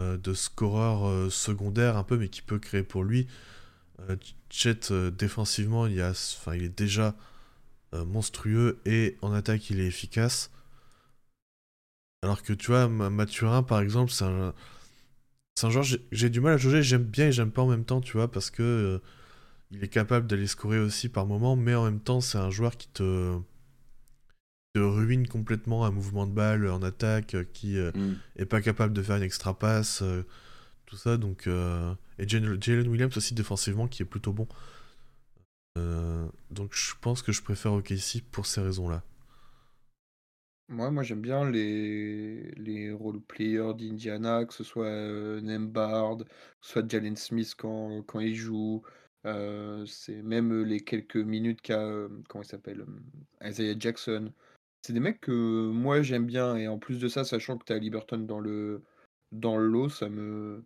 de 0.01 0.35
scoreur 0.35 1.31
secondaire 1.33 1.97
un 1.97 2.05
peu, 2.05 2.17
mais 2.17 2.29
qui 2.29 2.43
peut 2.43 2.59
créer 2.59 2.83
pour 2.83 3.05
lui. 3.05 3.27
Chet, 4.51 4.93
défensivement, 5.17 5.87
il, 5.87 6.01
a, 6.01 6.13
il 6.55 6.63
est 6.63 6.79
déjà 6.79 7.15
monstrueux 7.93 8.81
et 8.87 9.17
en 9.23 9.33
attaque, 9.33 9.71
il 9.71 9.81
est 9.81 9.87
efficace. 9.87 10.51
Alors 12.23 12.43
que 12.43 12.53
tu 12.53 12.69
vois, 12.69 12.89
Mathurin, 12.89 13.63
par 13.63 13.81
exemple, 13.81 14.11
c'est 14.11 14.25
un, 14.25 14.53
un 15.63 15.71
joueur, 15.71 15.85
j'ai 16.13 16.31
du 16.31 16.41
mal 16.41 16.55
à 16.55 16.57
juger, 16.57 16.83
j'aime 16.83 17.05
bien 17.05 17.29
et 17.29 17.33
j'aime 17.33 17.51
pas 17.51 17.63
en 17.63 17.69
même 17.69 17.85
temps, 17.85 18.01
tu 18.01 18.13
vois, 18.17 18.31
parce 18.31 18.51
que 18.51 18.63
euh, 18.63 18.99
il 19.71 19.85
est 19.85 19.89
capable 19.89 20.27
d'aller 20.27 20.47
scorer 20.47 20.79
aussi 20.79 21.09
par 21.09 21.27
moment, 21.27 21.57
mais 21.57 21.75
en 21.75 21.85
même 21.85 22.01
temps, 22.01 22.21
c'est 22.21 22.39
un 22.39 22.51
joueur 22.51 22.77
qui 22.77 22.89
te, 22.89 23.39
te, 24.75 24.81
ruine 24.81 25.27
complètement 25.27 25.85
un 25.85 25.91
mouvement 25.91 26.27
de 26.27 26.33
balle 26.33 26.69
en 26.69 26.83
attaque, 26.83 27.35
euh, 27.35 27.45
qui 27.53 27.79
euh, 27.79 27.93
mm. 27.95 28.17
est 28.37 28.47
pas 28.47 28.61
capable 28.61 28.93
de 28.93 29.03
faire 29.03 29.17
une 29.17 29.23
extra 29.23 29.59
passe, 29.59 30.03
tout 30.87 30.97
ça. 30.97 31.17
Donc, 31.17 31.47
et 31.47 32.29
Jalen 32.29 32.89
Williams 32.89 33.17
aussi 33.17 33.35
défensivement, 33.35 33.89
qui 33.89 34.03
est 34.03 34.07
plutôt 34.07 34.33
bon. 34.33 34.49
donc, 36.51 36.73
je 36.73 36.95
pense 37.01 37.23
que 37.23 37.33
je 37.33 37.43
préfère 37.43 37.73
OKC 37.73 38.23
pour 38.31 38.47
ces 38.47 38.61
raisons-là. 38.61 39.03
Moi, 40.71 40.91
moi 40.91 41.03
j'aime 41.03 41.23
bien 41.23 41.51
les, 41.51 42.51
les 42.57 42.93
role-players 42.93 43.73
d'Indiana, 43.75 44.45
que 44.45 44.53
ce 44.53 44.65
soit 44.65 44.85
euh, 44.87 45.41
Nembard, 45.41 46.19
que 46.19 46.25
ce 46.61 46.73
soit 46.73 46.91
Jalen 46.91 47.17
Smith 47.17 47.55
quand, 47.57 48.03
quand 48.03 48.21
il 48.21 48.35
joue. 48.35 48.83
Euh, 49.25 49.87
c'est 49.87 50.23
même 50.23 50.63
les 50.65 50.81
quelques 50.81 51.17
minutes 51.17 51.63
qu'a, 51.63 51.81
euh, 51.81 52.09
comment 52.29 52.43
il 52.43 52.47
s'appelle, 52.47 52.85
Isaiah 53.43 53.77
Jackson. 53.79 54.33
C'est 54.83 54.93
des 54.93 55.01
mecs 55.01 55.21
que 55.21 55.71
moi 55.71 56.03
j'aime 56.03 56.27
bien. 56.27 56.57
Et 56.57 56.69
en 56.69 56.79
plus 56.79 56.99
de 56.99 57.09
ça, 57.09 57.25
sachant 57.25 57.59
que 57.59 57.65
tu 57.65 57.73
as 57.73 57.79
Liberton 57.79 58.19
dans 58.19 58.41
le, 58.41 58.83
dans 59.33 59.57
le 59.57 59.67
lot, 59.67 59.89
ça 59.89 60.09
me, 60.09 60.65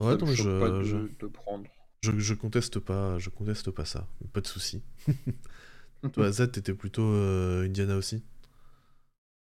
Ouais, 0.00 0.16
non, 0.16 0.26
je, 0.26 0.60
pas 0.60 0.70
de, 0.70 1.26
prendre. 1.26 1.68
je, 2.02 2.12
je 2.16 2.34
conteste 2.34 2.78
pas, 2.78 3.18
je 3.18 3.30
conteste 3.30 3.72
pas 3.72 3.84
ça, 3.84 4.06
pas 4.32 4.40
de 4.40 4.46
souci. 4.46 4.82
Toi, 6.12 6.30
Z, 6.30 6.52
t'étais 6.52 6.74
plutôt 6.74 7.02
Indiana 7.02 7.96
aussi? 7.96 8.24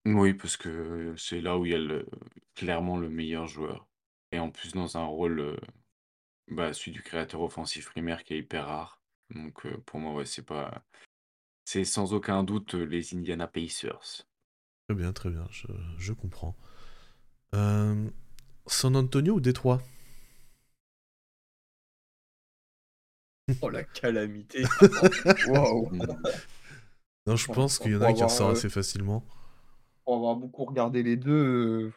Oui, 0.07 0.33
parce 0.35 0.57
que 0.57 1.15
c'est 1.17 1.41
là 1.41 1.59
où 1.59 1.67
il 1.67 1.73
y 1.73 1.75
a 1.75 1.79
le 1.79 2.07
clairement 2.55 2.99
le 2.99 3.09
meilleur 3.09 3.49
joueur 3.49 3.89
et 4.31 4.39
en 4.39 4.51
plus 4.51 4.73
dans 4.73 4.97
un 4.97 5.05
rôle, 5.05 5.59
bah, 6.49 6.73
celui 6.73 6.93
du 6.93 7.03
créateur 7.03 7.41
offensif 7.41 7.87
primaire 7.91 8.23
qui 8.23 8.35
est 8.35 8.39
hyper 8.39 8.67
rare. 8.67 9.01
Donc 9.35 9.67
pour 9.87 9.99
moi, 9.99 10.13
ouais, 10.15 10.27
c'est 10.27 10.47
pas 10.47 10.85
c'est 11.65 11.85
sans 11.85 12.13
aucun 12.13 12.45
doute 12.45 12.75
les 12.75 13.15
Indiana 13.15 13.47
Pacers. 13.47 14.27
Très 14.89 14.95
bien, 14.95 15.13
très 15.13 15.31
bien, 15.31 15.47
je, 15.51 15.67
je 15.99 16.13
comprends. 16.13 16.55
San 18.67 18.97
Antonio 18.97 19.35
ou 19.35 19.41
Détroit? 19.41 19.83
Oh 23.63 23.69
la 23.69 23.85
calamité. 23.85 24.65
Waouh. 25.49 25.91
Non, 27.27 27.37
je 27.37 27.47
pense 27.53 27.79
qu'il 27.79 27.93
y 27.93 27.97
en 27.97 28.03
a 28.03 28.13
qui 28.13 28.25
en 28.25 28.29
sort 28.29 28.51
assez 28.51 28.71
facilement. 28.71 29.23
Pour 30.05 30.17
avoir 30.17 30.37
beaucoup 30.37 30.65
regardé 30.65 31.03
les 31.03 31.17
deux, 31.17 31.93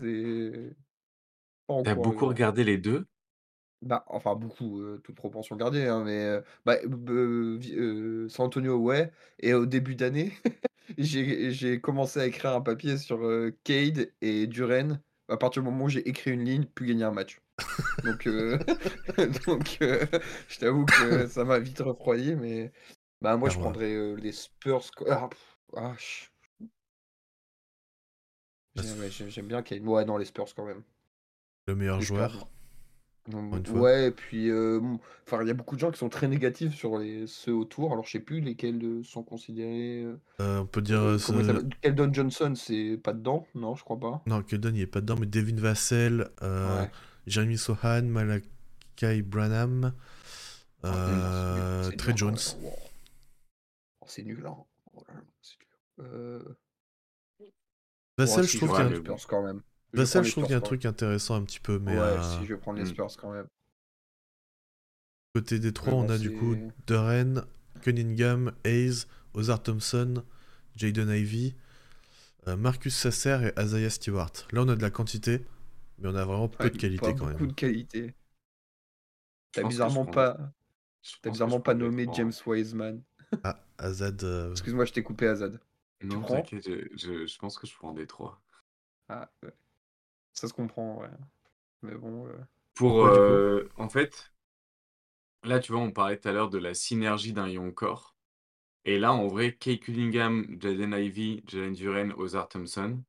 c'est 0.00 0.76
T'as 1.84 1.94
beaucoup 1.94 2.26
regardé 2.26 2.64
les 2.64 2.78
deux? 2.78 3.06
Bah, 3.80 4.04
enfin 4.08 4.34
beaucoup, 4.34 4.82
toute 5.04 5.14
proportion 5.14 5.54
gardée, 5.54 5.86
hein, 5.86 6.02
mais 6.04 6.40
bah, 6.66 6.76
San 8.28 8.46
Antonio, 8.46 8.76
ouais 8.76 9.12
et 9.38 9.54
au 9.54 9.66
début 9.66 9.94
d'année, 9.94 10.32
j'ai 10.98 11.52
j'ai 11.52 11.80
commencé 11.80 12.18
à 12.18 12.26
écrire 12.26 12.54
un 12.54 12.60
papier 12.60 12.98
sur, 12.98 13.20
Cade 13.62 14.10
et 14.20 14.46
Duren. 14.48 15.00
À 15.28 15.36
partir 15.36 15.62
du 15.62 15.68
moment 15.68 15.84
où 15.84 15.88
j'ai 15.88 16.08
écrit 16.08 16.32
une 16.32 16.44
ligne, 16.44 16.64
plus 16.64 16.86
gagner 16.86 17.04
un 17.04 17.12
match. 17.12 17.40
Donc 18.02 18.26
donc 19.46 19.78
je 19.80 20.58
t'avoue 20.58 20.86
que 20.86 21.28
ça 21.28 21.44
m'a 21.44 21.60
vite 21.60 21.78
refroidi, 21.78 22.34
mais 22.34 22.72
bah, 23.20 23.36
moi, 23.36 23.48
je 23.48 23.58
prendrais, 23.58 24.16
les 24.16 24.32
Spurs 24.32 24.90
ah, 25.08 25.28
ah 25.76 25.94
J'aime 28.76 29.46
bien 29.46 29.62
Cade. 29.62 29.86
Ouais, 29.86 30.04
non, 30.04 30.16
les 30.16 30.24
Spurs 30.24 30.54
quand 30.54 30.64
même. 30.64 30.82
Le 31.66 31.74
meilleur 31.74 32.00
joueur. 32.00 32.48
Ouais, 33.72 34.06
et 34.06 34.10
puis, 34.10 34.50
enfin, 35.26 35.42
il 35.42 35.48
y 35.48 35.50
a 35.50 35.54
beaucoup 35.54 35.74
de 35.74 35.80
gens 35.80 35.90
qui 35.90 35.98
sont 35.98 36.08
très 36.08 36.28
négatifs 36.28 36.74
sur 36.74 36.98
les, 36.98 37.26
ceux 37.26 37.54
autour. 37.54 37.92
Alors, 37.92 38.04
je 38.06 38.12
sais 38.12 38.20
plus 38.20 38.40
lesquels 38.40 39.02
sont 39.04 39.22
considérés. 39.22 40.06
on 40.38 40.66
peut 40.66 40.82
dire. 40.82 41.16
Keldon 41.82 42.12
Johnson, 42.12 42.54
c'est 42.54 42.98
pas 43.02 43.12
dedans? 43.12 43.46
Non, 43.54 43.74
je 43.74 43.84
crois 43.84 43.98
pas. 43.98 44.22
Non, 44.26 44.42
Keldon, 44.42 44.72
il 44.74 44.80
est 44.80 44.86
pas 44.86 45.00
dedans, 45.00 45.16
mais 45.18 45.26
Devin 45.26 45.56
Vassell, 45.56 46.30
Jeremy 47.26 47.58
Sohan, 47.58 48.02
Malakai 48.02 49.22
Branham, 49.22 49.92
Trey 50.82 52.12
Jones. 52.16 52.38
Oh, 54.00 54.06
c'est 54.06 54.22
nul, 54.22 54.46
hein. 54.46 54.56
Oh 54.94 55.02
Vassell, 58.16 58.44
je 58.44 58.56
trouve 58.56 58.74
qu'il 58.74 58.84
y 58.84 59.10
a. 59.10 59.16
quand 59.28 59.42
même. 59.42 59.62
Vassell, 59.92 60.24
je 60.24 60.32
trouve 60.32 60.44
qu'il 60.44 60.52
y 60.52 60.54
a 60.54 60.58
un 60.58 60.60
truc 60.60 60.84
intéressant 60.84 61.34
un 61.36 61.42
petit 61.42 61.60
peu, 61.60 61.78
mais. 61.78 61.92
Ouais, 61.92 61.98
euh, 61.98 62.22
si 62.22 62.44
je 62.44 62.54
vais 62.54 62.60
prendre 62.60 62.78
les 62.78 62.84
hmm. 62.84 62.88
Spurs 62.88 63.16
quand 63.20 63.32
même. 63.32 63.46
Côté 65.34 65.58
des 65.58 65.72
trois, 65.72 65.94
on 65.94 66.08
a 66.08 66.18
du 66.18 66.32
coup 66.32 66.56
Duren, 66.86 67.44
Cunningham, 67.82 68.52
Hayes, 68.64 69.06
Ozar 69.34 69.62
Thompson, 69.62 70.24
Jaden 70.74 71.10
Ivey, 71.10 71.54
euh, 72.48 72.56
Marcus 72.56 72.94
Sasser 72.94 73.50
et 73.56 73.60
Isaiah 73.62 73.90
Stewart. 73.90 74.32
Là, 74.52 74.62
on 74.62 74.68
a 74.68 74.76
de 74.76 74.82
la 74.82 74.90
quantité, 74.90 75.44
mais 75.98 76.08
on 76.08 76.14
a 76.14 76.24
vraiment 76.24 76.48
peu 76.48 76.70
de 76.70 76.76
qualité 76.76 77.14
quand 77.14 77.26
même. 77.26 77.32
Beaucoup 77.34 77.46
de 77.46 77.52
qualité. 77.52 78.14
T'as 79.52 79.64
bizarrement 79.64 80.06
pas. 80.06 80.52
T'as 81.22 81.30
bizarrement 81.30 81.60
pas 81.60 81.74
nommé 81.74 82.06
James 82.14 82.32
Wiseman. 82.46 83.02
Ah, 83.44 83.62
Azad. 83.76 84.24
Euh, 84.24 84.52
Excuse-moi, 84.52 84.86
je 84.86 84.92
t'ai 84.94 85.02
coupé 85.02 85.28
Azad. 85.28 85.60
Non, 86.02 86.22
t'inquiète, 86.22 86.64
je, 86.64 87.26
je, 87.26 87.38
pense 87.38 87.58
que 87.58 87.66
je 87.66 87.74
prends 87.74 87.92
des 87.92 88.06
trois. 88.06 88.40
Ah, 89.10 89.30
ouais. 89.42 89.52
Ça 90.38 90.46
se 90.46 90.52
comprend, 90.52 91.00
ouais. 91.00 91.08
Mais 91.82 91.96
bon. 91.96 92.28
Euh, 92.28 92.32
Pour. 92.76 93.04
Euh, 93.06 93.68
en 93.76 93.88
fait, 93.88 94.32
là, 95.42 95.58
tu 95.58 95.72
vois, 95.72 95.80
on 95.80 95.90
parlait 95.90 96.16
tout 96.16 96.28
à 96.28 96.32
l'heure 96.32 96.48
de 96.48 96.58
la 96.58 96.74
synergie 96.74 97.32
d'un 97.32 97.48
young 97.48 97.74
core. 97.74 98.14
Et 98.84 99.00
là, 99.00 99.12
en 99.12 99.26
vrai, 99.26 99.56
Kay 99.56 99.80
Cunningham, 99.80 100.46
Jaden 100.60 100.92
Ivy, 100.92 101.42
Jalen 101.48 101.72
Duren, 101.72 102.12
Ozar 102.16 102.48
Thompson, 102.48 103.02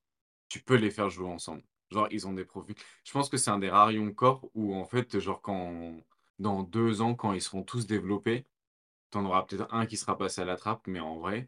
tu 0.48 0.60
peux 0.60 0.74
les 0.74 0.90
faire 0.90 1.12
jouer 1.12 1.28
ensemble. 1.28 1.62
Genre, 1.92 2.08
ils 2.10 2.28
ont 2.28 2.34
des 2.34 2.46
profils. 2.46 2.76
Je 3.04 3.12
pense 3.12 3.30
que 3.30 3.38
c'est 3.38 3.52
un 3.52 3.60
des 3.60 3.70
rares 3.70 3.92
young 3.92 4.16
core 4.16 4.50
où, 4.56 4.74
en 4.74 4.86
fait, 4.86 5.20
genre, 5.20 5.40
quand 5.44 5.98
dans 6.40 6.64
deux 6.64 7.02
ans, 7.02 7.14
quand 7.14 7.34
ils 7.34 7.44
seront 7.44 7.62
tous 7.62 7.86
développés, 7.86 8.48
t'en 9.12 9.24
auras 9.26 9.44
peut-être 9.44 9.72
un 9.72 9.86
qui 9.86 9.98
sera 9.98 10.18
passé 10.18 10.42
à 10.42 10.46
la 10.46 10.58
trappe, 10.58 10.88
mais 10.88 11.00
en 11.00 11.20
vrai, 11.20 11.48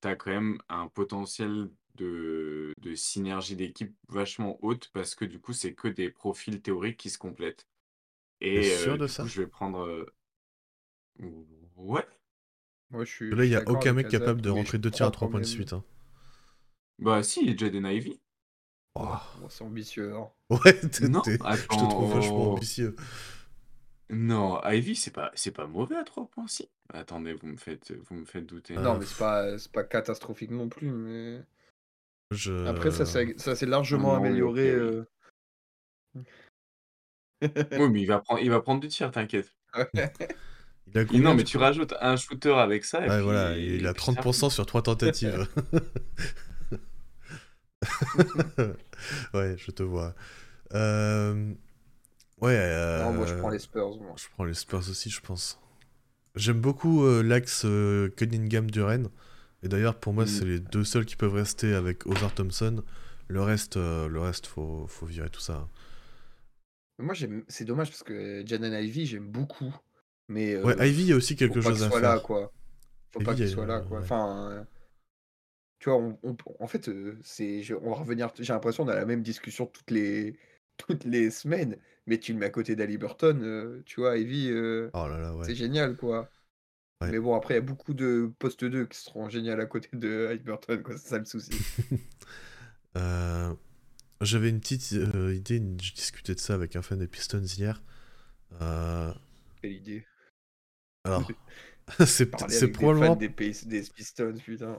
t'as 0.00 0.14
quand 0.14 0.30
même 0.30 0.60
un 0.68 0.88
potentiel 0.88 1.70
de, 1.96 2.74
synergie 2.94 3.56
d'équipe 3.56 3.94
vachement 4.08 4.58
haute 4.62 4.90
parce 4.92 5.14
que 5.14 5.24
du 5.24 5.40
coup, 5.40 5.52
c'est 5.52 5.74
que 5.74 5.88
des 5.88 6.10
profils 6.10 6.60
théoriques 6.60 6.96
qui 6.96 7.10
se 7.10 7.18
complètent. 7.18 7.66
Et 8.40 8.62
sûr 8.62 8.94
euh, 8.94 8.98
de 8.98 9.06
ça 9.06 9.26
je 9.26 9.42
vais 9.42 9.46
prendre. 9.46 10.06
Ouais. 11.76 12.06
Moi, 12.90 13.04
je 13.04 13.10
suis. 13.10 13.30
Là, 13.30 13.44
il 13.44 13.50
n'y 13.50 13.56
a 13.56 13.68
aucun 13.68 13.92
mec 13.92 14.08
capable 14.08 14.40
de 14.40 14.50
rentrer 14.50 14.78
deux 14.78 14.90
tirs 14.90 15.06
à 15.06 15.10
trois 15.10 15.28
points 15.28 15.40
de 15.40 15.44
suite. 15.46 15.72
Hein. 15.72 15.84
Bah, 16.98 17.22
si, 17.22 17.56
Jaden 17.56 17.86
Ivy. 17.86 18.20
Oh. 18.94 19.06
c'est 19.48 19.62
ambitieux. 19.62 20.14
Hein. 20.14 20.28
Ouais, 20.50 20.58
je 20.82 20.88
te 20.88 21.88
trouve 21.88 22.14
vachement 22.14 22.52
ambitieux. 22.52 22.96
Non, 24.10 24.60
Ivy, 24.64 24.96
c'est 24.96 25.12
pas, 25.12 25.30
c'est 25.34 25.52
pas 25.52 25.68
mauvais 25.68 25.94
à 25.94 26.02
3 26.02 26.26
points, 26.26 26.48
si. 26.48 26.68
Attendez, 26.92 27.32
vous 27.32 27.46
me 27.46 27.56
faites, 27.56 27.92
vous 27.92 28.16
me 28.16 28.24
faites 28.24 28.44
douter. 28.44 28.74
Non, 28.74 28.98
mais 28.98 29.06
c'est 29.06 29.18
pas, 29.18 29.56
c'est 29.58 29.70
pas 29.70 29.84
catastrophique 29.84 30.50
non 30.50 30.68
plus, 30.68 30.90
mais. 30.90 31.40
Après, 32.66 32.90
ça, 32.90 33.06
s'est 33.06 33.66
largement 33.66 34.14
amélioré. 34.14 34.70
Euh. 34.70 35.04
oui, 37.42 37.88
mais 37.90 38.02
il 38.02 38.06
va 38.06 38.20
prendre, 38.20 38.40
il 38.40 38.50
va 38.50 38.60
prendre 38.60 38.80
du 38.80 38.88
tir, 38.88 39.10
t'inquiète. 39.10 39.52
non, 41.12 41.34
mais 41.34 41.44
tu 41.44 41.56
rajoutes 41.56 41.94
un 42.00 42.16
shooter 42.16 42.54
avec 42.54 42.84
ça. 42.84 43.04
Et 43.04 43.22
voilà, 43.22 43.56
il 43.56 43.86
a 43.86 43.92
30% 43.92 44.50
sur 44.50 44.66
3 44.66 44.82
tentatives. 44.82 45.46
ouais, 49.34 49.56
je 49.56 49.70
te 49.70 49.82
vois. 49.82 50.14
Euh... 50.74 51.52
Ouais. 52.40 53.02
Non, 53.02 53.12
moi 53.12 53.26
je 53.26 53.34
prends 53.34 53.50
les 53.50 53.58
Spurs. 53.58 53.96
Moi. 53.96 54.14
Je 54.16 54.26
prends 54.34 54.44
les 54.44 54.54
Spurs 54.54 54.88
aussi, 54.88 55.10
je 55.10 55.20
pense. 55.20 55.60
J'aime 56.36 56.60
beaucoup 56.60 57.04
euh, 57.04 57.22
l'axe 57.22 57.64
euh, 57.64 58.08
Cunningham-Duren. 58.16 59.08
Et 59.62 59.68
d'ailleurs, 59.68 59.98
pour 59.98 60.12
moi, 60.12 60.26
c'est 60.26 60.44
mm. 60.44 60.48
les 60.48 60.60
deux 60.60 60.84
seuls 60.84 61.04
qui 61.04 61.16
peuvent 61.16 61.34
rester 61.34 61.74
avec 61.74 62.06
Ozar 62.06 62.34
Thompson. 62.34 62.82
Le 63.28 63.42
reste, 63.42 63.76
euh, 63.76 64.08
le 64.08 64.20
reste 64.20 64.46
faut, 64.46 64.86
faut 64.88 65.06
virer 65.06 65.30
tout 65.30 65.40
ça. 65.40 65.68
Moi, 66.98 67.14
c'est 67.48 67.64
dommage 67.64 67.90
parce 67.90 68.02
que 68.02 68.42
Jaden 68.46 68.72
Ivy, 68.72 69.06
j'aime 69.06 69.28
beaucoup. 69.28 69.74
Mais, 70.28 70.56
ouais, 70.62 70.88
Ivy, 70.88 71.02
il 71.02 71.08
y 71.08 71.12
a 71.12 71.16
aussi 71.16 71.36
quelque 71.36 71.60
chose 71.60 71.82
à 71.82 71.90
faire. 71.90 72.00
Là, 72.00 72.20
quoi. 72.20 72.52
Faut 73.10 73.20
pas 73.20 73.34
qu'il 73.34 73.48
soit 73.48 73.66
là, 73.66 73.80
quoi. 73.80 74.00
Enfin, 74.00 74.66
tu 75.78 75.88
vois, 75.90 75.98
on, 75.98 76.36
en 76.58 76.66
fait, 76.66 76.90
c'est, 77.22 77.62
on 77.82 77.90
va 77.90 77.96
revenir. 77.96 78.30
J'ai 78.38 78.52
l'impression 78.52 78.84
qu'on 78.84 78.90
a 78.90 78.96
la 78.96 79.06
même 79.06 79.22
discussion 79.22 79.66
toutes 79.66 79.90
les, 79.90 80.36
toutes 80.76 81.04
les 81.04 81.30
semaines 81.30 81.76
mais 82.10 82.18
tu 82.18 82.32
le 82.32 82.38
mets 82.38 82.46
à 82.46 82.50
côté 82.50 82.74
d'Ali 82.74 82.98
Burton, 82.98 83.40
euh, 83.42 83.82
tu 83.86 84.00
vois, 84.00 84.18
Ivy, 84.18 84.50
euh, 84.50 84.90
oh 84.94 85.06
là 85.08 85.18
là, 85.18 85.32
c'est 85.42 85.54
génial, 85.54 85.96
quoi. 85.96 86.28
Mais 87.02 87.18
bon, 87.18 87.34
après, 87.34 87.54
il 87.54 87.56
y 87.56 87.60
a 87.60 87.62
beaucoup 87.62 87.94
de 87.94 88.30
postes 88.38 88.64
2 88.64 88.86
qui 88.86 88.98
seront 88.98 89.28
géniaux 89.28 89.58
à 89.58 89.66
côté 89.66 89.88
de 89.94 90.38
Burton, 90.44 90.82
quoi, 90.82 90.98
c'est 90.98 91.08
ça 91.08 91.18
le 91.18 91.24
souci. 91.24 91.52
Euh, 92.96 93.54
j'avais 94.20 94.48
une 94.48 94.58
petite 94.58 94.90
idée, 94.90 95.62
je 95.80 95.94
discutais 95.94 96.34
de 96.34 96.40
ça 96.40 96.54
avec 96.54 96.74
un 96.74 96.82
fan 96.82 96.98
des 96.98 97.06
Pistons 97.06 97.40
hier. 97.40 97.80
Quelle 98.58 99.72
idée 99.72 100.04
Alors, 101.04 101.30
c'est 102.04 102.26
probablement 102.72 103.14
des, 103.14 103.28
des, 103.28 103.82
Pistons, 103.94 104.34
putain. 104.44 104.76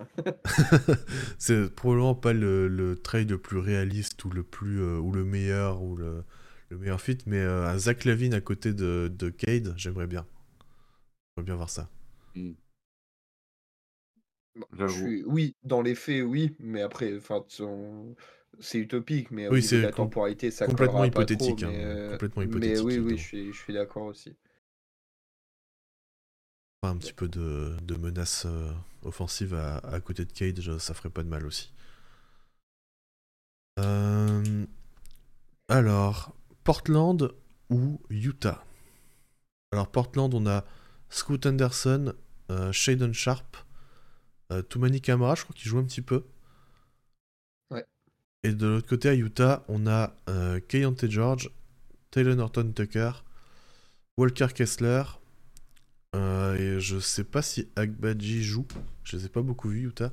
c'est 1.38 1.74
probablement 1.74 2.16
pas 2.16 2.34
le, 2.34 2.68
le, 2.68 2.98
trade 2.98 3.32
le 3.32 3.38
plus 3.38 3.60
réaliste 3.60 4.25
ou 4.25 4.30
le 4.30 4.44
plus 4.44 4.84
ou 4.84 5.13
le 5.13 5.24
meilleur 5.24 5.82
ou 5.82 5.96
le 5.96 6.25
le 6.72 6.78
meilleur 6.78 7.01
fit, 7.01 7.18
mais 7.25 7.40
euh, 7.40 7.68
un 7.68 7.78
Zach 7.78 8.06
Lavine 8.06 8.34
à 8.34 8.42
côté 8.42 8.74
de, 8.74 9.12
de 9.13 9.30
Cade, 9.30 9.74
j'aimerais 9.75 10.08
bien. 10.08 10.25
J'aimerais 11.36 11.46
bien 11.46 11.56
voir 11.56 11.70
ça. 11.70 11.90
Hmm. 12.36 12.54
Oui, 15.26 15.56
dans 15.64 15.82
les 15.82 15.96
faits, 15.96 16.24
oui, 16.24 16.56
mais 16.60 16.82
après, 16.82 17.16
enfin, 17.18 17.44
c'est 18.60 18.80
utopique, 18.80 19.32
mais 19.32 19.48
oui, 19.48 19.64
c'est 19.64 19.82
la 19.82 19.92
temporalité, 19.92 20.52
ça 20.52 20.66
complètement 20.66 21.06
hypothétique. 21.06 21.64
Hein, 21.64 21.72
mais, 21.72 21.84
euh, 21.84 22.12
complètement 22.12 22.42
hypothétique. 22.44 22.76
Mais 22.76 22.82
oui, 22.82 23.00
oui, 23.00 23.18
je 23.18 23.24
suis, 23.24 23.54
je 23.54 23.58
suis 23.58 23.74
d'accord 23.74 24.06
aussi. 24.06 24.36
Un 26.84 26.98
petit 26.98 27.14
peu 27.14 27.28
de, 27.28 27.78
de 27.84 27.96
menace 27.96 28.46
euh, 28.46 28.72
offensive 29.04 29.54
à, 29.54 29.78
à, 29.78 30.00
côté 30.02 30.26
de 30.26 30.32
Cade, 30.32 30.60
ça 30.80 30.94
ferait 30.94 31.10
pas 31.10 31.24
de 31.24 31.30
mal 31.30 31.46
aussi. 31.46 31.72
Alors, 35.70 36.36
Portland 36.64 37.32
ou 37.70 38.02
Utah? 38.10 38.64
Alors 39.72 39.88
Portland, 39.88 40.34
on 40.34 40.46
a 40.48 40.66
Scoot 41.10 41.46
Anderson, 41.46 42.14
Shaden 42.72 43.13
Sharp, 43.13 43.58
euh, 44.51 44.62
Toumani 44.62 45.01
Kamara, 45.01 45.36
je 45.36 45.43
crois 45.43 45.55
qu'il 45.55 45.70
joue 45.70 45.79
un 45.79 45.84
petit 45.84 46.01
peu. 46.01 46.25
Ouais. 47.70 47.86
Et 48.43 48.53
de 48.53 48.67
l'autre 48.67 48.88
côté, 48.88 49.10
à 49.10 49.15
Utah, 49.15 49.63
on 49.67 49.88
a 49.88 50.15
euh, 50.29 50.60
Kayante 50.60 51.10
George, 51.10 51.51
Taylor 52.12 52.36
Norton 52.36 52.72
Tucker, 52.75 53.12
Walker 54.17 54.48
Kessler. 54.53 55.03
et 56.13 56.79
je 56.79 57.00
sais 57.00 57.24
pas 57.24 57.41
si 57.41 57.70
Agbaji 57.75 58.43
joue. 58.43 58.67
Je 59.03 59.17
les 59.17 59.25
ai 59.25 59.29
pas 59.29 59.41
beaucoup 59.41 59.70
vus, 59.70 59.88
Utah. 59.88 60.12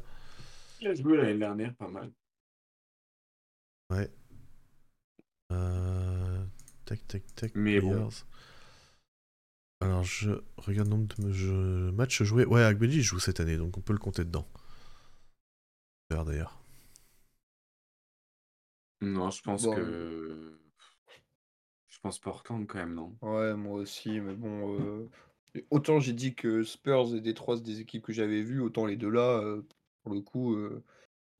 Il 0.80 0.88
a 0.88 0.94
joué 0.94 1.16
l'année 1.16 1.38
dernière, 1.38 1.74
pas 1.74 1.88
mal. 1.88 2.10
Ouais. 3.90 4.10
Euh... 5.52 6.44
Tac, 6.84 7.06
tac, 7.06 7.22
tac. 7.34 7.52
Mais 7.54 7.80
bon. 7.80 8.08
Alors, 9.80 10.02
je 10.02 10.30
regarde 10.56 10.88
le 10.88 10.96
nombre 10.96 11.14
de 11.14 11.90
matchs 11.92 12.22
joués. 12.22 12.44
Ouais, 12.44 12.62
Agbaji 12.62 13.02
joue 13.02 13.20
cette 13.20 13.40
année, 13.40 13.56
donc 13.56 13.76
on 13.78 13.80
peut 13.80 13.92
le 13.92 13.98
compter 13.98 14.24
dedans. 14.24 14.46
D'ailleurs. 16.10 16.58
Non, 19.00 19.30
je 19.30 19.42
pense 19.42 19.66
que. 19.66 20.58
Je 21.88 21.98
pense 22.00 22.18
Portland 22.18 22.66
quand 22.66 22.78
même, 22.78 22.94
non? 22.94 23.16
Ouais, 23.22 23.54
moi 23.54 23.80
aussi, 23.80 24.20
mais 24.20 24.34
bon. 24.34 24.78
Euh, 24.80 25.10
autant 25.70 26.00
j'ai 26.00 26.12
dit 26.12 26.34
que 26.34 26.62
Spurs 26.62 27.14
et 27.14 27.20
Detroit, 27.20 27.56
c'est 27.56 27.62
des 27.62 27.80
équipes 27.80 28.04
que 28.04 28.12
j'avais 28.12 28.42
vues, 28.42 28.60
autant 28.60 28.86
les 28.86 28.96
deux 28.96 29.10
là, 29.10 29.40
euh, 29.40 29.62
pour 30.02 30.14
le 30.14 30.20
coup, 30.20 30.54
euh, 30.54 30.82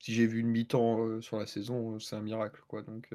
si 0.00 0.14
j'ai 0.14 0.26
vu 0.26 0.40
une 0.40 0.48
mi-temps 0.48 1.20
sur 1.20 1.38
la 1.38 1.46
saison, 1.46 1.98
c'est 1.98 2.16
un 2.16 2.22
miracle, 2.22 2.62
quoi. 2.68 2.82
Donc, 2.82 3.08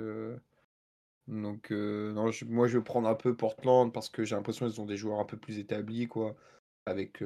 donc 1.27 1.71
non, 1.71 2.29
moi 2.47 2.67
je 2.67 2.77
vais 2.77 2.83
prendre 2.83 3.07
un 3.07 3.15
peu 3.15 3.35
Portland 3.35 3.91
parce 3.93 4.09
que 4.09 4.23
j'ai 4.23 4.35
l'impression 4.35 4.67
qu'ils 4.69 4.81
ont 4.81 4.85
des 4.85 4.97
joueurs 4.97 5.19
un 5.19 5.25
peu 5.25 5.37
plus 5.37 5.59
établis, 5.59 6.07
quoi, 6.07 6.35
avec 6.85 7.21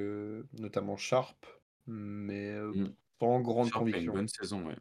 notamment 0.54 0.98
Sharp, 0.98 1.46
mais 1.88 2.60
mmh. 2.60 2.94
sans 3.20 3.42
grande 3.42 3.72
conviction. 3.72 4.04
une 4.04 4.12
bonne 4.12 4.27
saison, 4.27 4.66
ouais. 4.68 4.77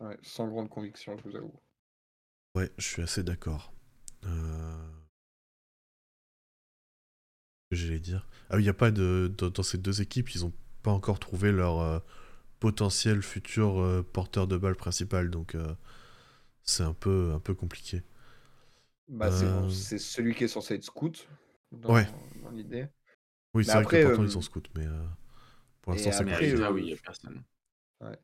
Ouais, 0.00 0.18
sans 0.22 0.48
grande 0.48 0.70
conviction, 0.70 1.16
je 1.18 1.28
vous 1.28 1.36
avoue. 1.36 1.60
Ouais, 2.54 2.70
je 2.78 2.86
suis 2.86 3.02
assez 3.02 3.22
d'accord. 3.22 3.72
Euh... 4.24 4.90
J'allais 7.70 8.00
dire. 8.00 8.26
Ah 8.48 8.56
oui, 8.56 8.62
il 8.62 8.64
n'y 8.64 8.70
a 8.70 8.74
pas 8.74 8.90
de. 8.90 9.32
Dans, 9.38 9.62
ces 9.62 9.78
deux 9.78 10.02
équipes, 10.02 10.30
ils 10.34 10.42
n'ont 10.42 10.52
pas 10.82 10.90
encore 10.90 11.20
trouvé 11.20 11.52
leur 11.52 11.80
euh, 11.80 12.00
potentiel 12.58 13.22
futur 13.22 13.80
euh, 13.80 14.02
porteur 14.02 14.48
de 14.48 14.56
balle 14.56 14.74
principal, 14.74 15.30
donc 15.30 15.54
euh, 15.54 15.74
c'est 16.64 16.82
un 16.82 16.94
peu, 16.94 17.32
un 17.34 17.38
peu 17.38 17.54
compliqué. 17.54 18.02
Bah, 19.10 19.30
c'est 19.68 19.98
celui 19.98 20.34
qui 20.34 20.44
est 20.44 20.48
censé 20.48 20.74
être 20.74 20.84
scout, 20.84 21.26
dans, 21.72 21.94
ouais. 21.94 22.06
dans 22.42 22.50
l'idée. 22.50 22.86
Oui, 23.54 23.64
c'est 23.64 23.72
vrai 23.72 23.84
que 23.84 24.06
pourtant 24.06 24.24
ils 24.24 24.30
sont 24.30 24.42
scouts, 24.42 24.62
mais 24.76 24.86
pour 25.82 25.92
l'instant 25.92 26.12
c'est 26.12 26.24
compliqué. 26.24 26.62
Ah 26.62 26.72
oui, 26.72 26.82
il 26.82 26.86
n'y 26.86 26.92
a 26.92 26.96
personne. 26.96 27.42
Ouais. 28.00 28.18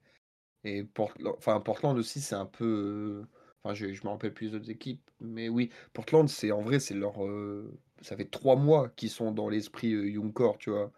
Et 0.64 0.84
Portland, 0.84 1.34
enfin, 1.38 1.60
Portland 1.60 1.96
aussi, 1.98 2.20
c'est 2.20 2.34
un 2.34 2.46
peu. 2.46 3.24
Enfin, 3.62 3.74
je, 3.74 3.92
je 3.92 4.04
me 4.04 4.10
rappelle 4.10 4.34
plus 4.34 4.50
d'autres 4.50 4.70
équipes, 4.70 5.02
mais 5.20 5.48
oui, 5.48 5.70
Portland, 5.92 6.28
c'est 6.28 6.52
en 6.52 6.62
vrai, 6.62 6.80
c'est 6.80 6.94
leur. 6.94 7.14
ça 8.02 8.16
fait 8.16 8.30
trois 8.30 8.56
mois 8.56 8.88
qu'ils 8.90 9.10
sont 9.10 9.32
dans 9.32 9.48
l'esprit 9.48 9.88
Young 9.88 10.32
Core, 10.32 10.58
tu 10.58 10.70
vois. 10.70 10.92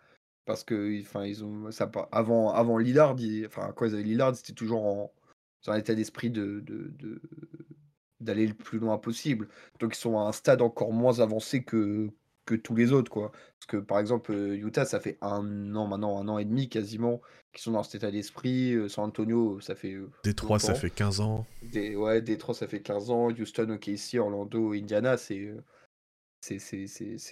Parce 0.45 0.65
que, 0.65 1.01
enfin, 1.03 1.25
ils 1.27 1.45
ont. 1.45 1.71
Ça, 1.71 1.91
avant, 2.13 2.53
avant 2.53 2.79
Lillard, 2.79 3.17
enfin, 3.47 3.73
quand 3.77 3.87
ils 3.87 3.95
avaient 3.95 4.03
Lillard, 4.03 4.37
c'était 4.37 4.55
toujours 4.55 4.85
en, 4.87 5.13
dans 5.65 5.73
un 5.73 5.79
état 5.79 5.95
d'esprit 5.95 6.31
de, 6.31 6.61
de, 6.61 6.93
de- 6.99 7.23
d'aller 8.21 8.47
le 8.47 8.55
plus 8.55 8.79
loin 8.79 8.99
possible. 8.99 9.49
Donc, 9.81 9.95
ils 9.97 9.99
sont 9.99 10.19
à 10.19 10.23
un 10.23 10.33
stade 10.33 10.63
encore 10.63 10.93
moins 10.93 11.21
avancé 11.21 11.63
que, 11.63 12.11
que 12.45 12.55
tous 12.55 12.75
les 12.75 12.93
autres, 12.93 13.11
quoi. 13.11 13.31
Parce 13.31 13.67
que, 13.69 13.77
par 13.77 13.99
exemple, 13.99 14.33
Utah, 14.33 14.85
ça 14.85 15.01
fait 15.01 15.19
un 15.21 15.75
an 15.75 15.87
maintenant, 15.87 16.21
un 16.21 16.29
an 16.29 16.39
et 16.39 16.45
demi 16.45 16.69
quasiment, 16.69 17.21
qui 17.53 17.63
sont 17.63 17.73
dans 17.73 17.83
cet 17.83 17.97
état 17.97 18.11
d'esprit. 18.11 18.73
Euh, 18.75 18.89
San 18.89 19.05
Antonio, 19.05 19.61
ça 19.61 19.75
fait. 19.75 19.93
Euh, 19.93 20.11
Détroit, 20.25 20.59
ça 20.59 20.75
fait 20.75 20.91
15 20.91 21.21
ans. 21.21 21.47
Des, 21.63 21.97
ouais, 21.97 22.23
Détroit, 22.23 22.55
ça 22.55 22.67
fait 22.67 22.81
15 22.81 23.11
ans. 23.11 23.29
Houston, 23.31 23.71
OKC, 23.71 24.19
Orlando, 24.19 24.73
Indiana, 24.73 25.17
c'est. 25.17 25.41
Euh, 25.41 25.63
c'est 26.41 26.57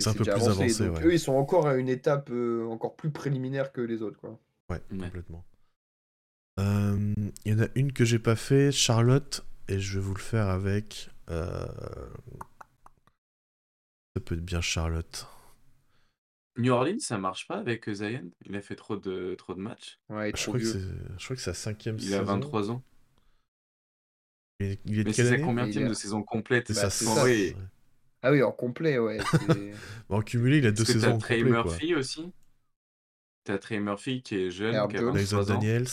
un 0.07 0.13
peu 0.13 0.25
plus 0.25 0.33
avancé. 0.33 0.85
Donc, 0.85 1.03
eux, 1.05 1.13
ils 1.13 1.21
sont 1.21 1.35
encore 1.35 1.69
à 1.69 1.77
une 1.77 1.89
étape 1.89 2.31
encore 2.69 2.97
plus 2.97 3.11
préliminaire 3.11 3.73
que 3.73 3.81
les 3.81 4.03
autres. 4.03 4.19
Quoi. 4.19 4.39
Ouais, 4.69 4.81
complètement. 4.91 5.45
Il 6.59 7.25
y 7.45 7.53
en 7.53 7.61
a 7.61 7.69
une 7.77 7.93
que 7.93 8.05
j'ai 8.05 8.19
pas 8.19 8.35
fait, 8.35 8.73
Charlotte, 8.73 9.47
et 9.69 9.79
je 9.79 9.99
vais 9.99 10.05
vous 10.05 10.15
le 10.15 10.21
faire 10.21 10.49
avec. 10.49 11.11
Ça 14.17 14.21
peut 14.25 14.35
être 14.35 14.45
bien 14.45 14.61
Charlotte. 14.61 15.27
New 16.59 16.73
Orleans, 16.73 16.99
ça 17.01 17.19
marche 17.19 17.47
pas 17.47 17.59
avec 17.59 17.91
Zion? 17.91 18.31
Il 18.47 18.57
a 18.57 18.63
fait 18.63 18.77
trop 18.77 18.97
de, 18.97 19.35
trop 19.35 19.55
de 19.55 19.61
matchs. 19.61 19.99
Ouais, 20.09 20.33
je, 20.35 20.47
crois 20.47 20.59
que 20.59 20.65
c'est, 20.65 20.81
je 20.81 21.25
crois 21.25 21.37
que 21.37 21.43
c'est 21.43 21.53
sa 21.53 21.55
cinquième 21.55 21.99
Il 22.01 22.15
a 22.15 22.23
23 22.23 22.71
ans. 22.71 22.83
Il 24.61 24.67
est, 24.67 24.81
il 24.87 25.01
est 25.01 25.05
Mais 25.05 25.13
c'est 25.13 25.41
combien 25.41 25.67
de 25.67 25.93
saison 25.93 26.23
complète? 26.23 26.73
C'est 26.73 26.91
ça, 26.91 27.25
Ah 28.23 28.31
oui, 28.31 28.43
en 28.43 28.53
complet, 28.53 28.99
ouais. 28.99 29.19
en 30.09 30.23
cumulé, 30.23 30.59
il 30.59 30.67
a 30.67 30.73
deux 30.73 30.85
saisons 30.85 31.13
en 31.13 31.19
Trey 31.19 31.43
Murphy 31.43 31.95
aussi. 31.95 32.33
T'as 33.45 33.59
Trey 33.59 33.79
Murphy 33.79 34.23
qui 34.23 34.37
est 34.37 34.51
jeune, 34.51 34.89
qui 34.89 34.97
a 34.97 35.03
23 35.03 35.53
ans. 35.53 35.55
Daniels. 35.55 35.87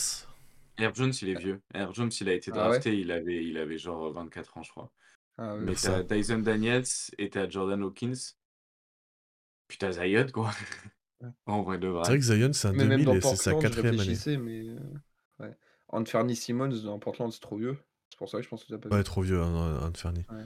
Herb 0.78 0.96
Jones, 0.96 1.14
il 1.22 1.30
est 1.30 1.40
vieux. 1.40 1.62
Herb 1.74 1.94
Jones, 1.94 2.12
il 2.20 2.30
a 2.30 2.34
été 2.34 2.52
ah 2.52 2.56
drafté, 2.56 3.00
il, 3.00 3.12
avait, 3.12 3.46
il 3.46 3.58
avait 3.58 3.78
genre 3.78 4.12
24 4.12 4.58
ans, 4.58 4.64
je 4.64 4.72
crois. 4.72 4.92
Ah, 5.38 5.56
oui, 5.56 5.64
Mais 5.66 5.76
t'as 5.76 6.04
Dyson 6.04 6.40
Daniels 6.40 6.86
et 7.18 7.30
t'as 7.30 7.50
Jordan 7.50 7.82
Hawkins 7.84 8.36
Putain, 9.68 9.92
Zion, 9.92 10.28
quoi. 10.32 10.52
en 11.46 11.64
vrai 11.64 11.78
de 11.78 11.88
vrai. 11.88 12.04
C'est 12.04 12.12
vrai 12.12 12.20
que 12.20 12.26
Zion, 12.26 12.54
c'est 12.54 12.68
un 12.68 12.74
2000 12.74 13.10
et 13.10 13.22
c'est 13.22 13.36
sa 13.36 13.54
quatrième 13.56 14.00
année. 14.00 14.38
mais. 14.38 14.70
Euh, 14.70 14.80
ouais. 15.40 15.56
Anthony 15.90 16.36
Simmons 16.36 16.84
dans 16.84 17.00
Portland, 17.00 17.32
c'est 17.32 17.40
trop 17.40 17.58
vieux. 17.58 17.78
C'est 18.10 18.18
pour 18.18 18.30
ça 18.30 18.38
que 18.38 18.44
je 18.44 18.50
pense 18.50 18.64
que 18.64 18.74
t'as 18.74 18.78
pas 18.78 18.96
Ouais, 18.96 19.04
trop 19.04 19.22
vieux, 19.22 19.42
hein, 19.42 19.80
Anthony. 19.82 20.26
Ouais. 20.30 20.44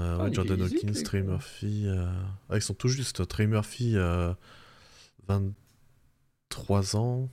Euh, 0.00 0.18
ah, 0.20 0.32
Jordan 0.32 0.60
Hawkins, 0.60 1.02
Trey 1.04 1.22
Murphy. 1.22 1.84
Euh... 1.86 2.06
Ah, 2.48 2.56
ils 2.56 2.62
sont 2.62 2.74
tout 2.74 2.88
juste. 2.88 3.26
Trey 3.28 3.46
Murphy, 3.46 3.96
euh... 3.96 4.34
23 5.28 6.96
ans. 6.96 7.28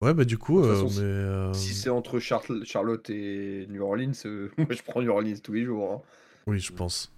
Ouais, 0.00 0.14
bah 0.14 0.24
du 0.24 0.38
coup, 0.38 0.60
euh, 0.60 0.88
si, 0.88 1.00
euh, 1.00 1.52
si 1.52 1.74
c'est 1.74 1.90
entre 1.90 2.20
Charlotte 2.20 3.10
et 3.10 3.66
New 3.68 3.82
Orleans, 3.82 4.12
euh, 4.26 4.48
moi 4.58 4.68
je 4.70 4.82
prends 4.82 5.02
New 5.02 5.10
Orleans 5.10 5.38
tous 5.42 5.52
les 5.52 5.64
jours. 5.64 5.92
Hein. 5.92 6.02
Oui, 6.46 6.60
je 6.60 6.72
pense. 6.72 7.12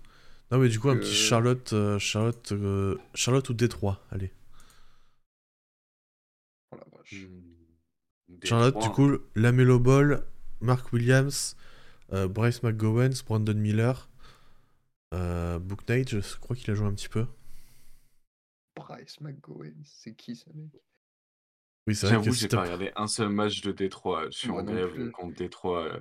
Non, 0.50 0.58
mais 0.58 0.68
du 0.68 0.80
coup, 0.80 0.88
un 0.88 0.96
petit 0.96 1.14
Charlotte, 1.14 1.74
Charlotte, 1.98 2.54
Charlotte 3.14 3.48
ou 3.50 3.54
Détroit, 3.54 4.02
allez. 4.10 4.32
Oh 6.72 6.76
la 6.76 6.98
vache. 6.98 7.26
Hmm. 7.26 8.38
Charlotte, 8.44 8.78
du 8.80 8.88
coup, 8.88 9.18
Lamelo 9.34 9.78
Ball, 9.78 10.24
Mark 10.60 10.92
Williams, 10.92 11.56
Bryce 12.10 12.62
McGowens, 12.62 13.22
Brandon 13.26 13.54
Miller, 13.54 14.08
Book 15.12 15.86
Knight, 15.86 16.08
je 16.08 16.38
crois 16.38 16.56
qu'il 16.56 16.70
a 16.70 16.74
joué 16.74 16.86
un 16.86 16.94
petit 16.94 17.10
peu. 17.10 17.26
Bryce 18.74 19.20
McGowens, 19.20 19.84
c'est 19.84 20.14
qui 20.14 20.34
ce 20.34 20.48
mec? 20.54 20.80
Oui, 21.90 21.96
c'est 21.96 22.06
vrai 22.06 22.16
J'avoue, 22.16 22.32
j'ai 22.32 22.46
pas 22.46 22.62
regardé 22.62 22.92
un 22.94 23.08
seul 23.08 23.30
match 23.30 23.62
de 23.62 23.72
Détroit. 23.72 24.26
Je 24.26 24.38
suis 24.38 24.50
en 24.50 24.62
grève 24.62 25.10
contre 25.10 25.34
Détroit 25.34 25.86
euh, 25.86 25.98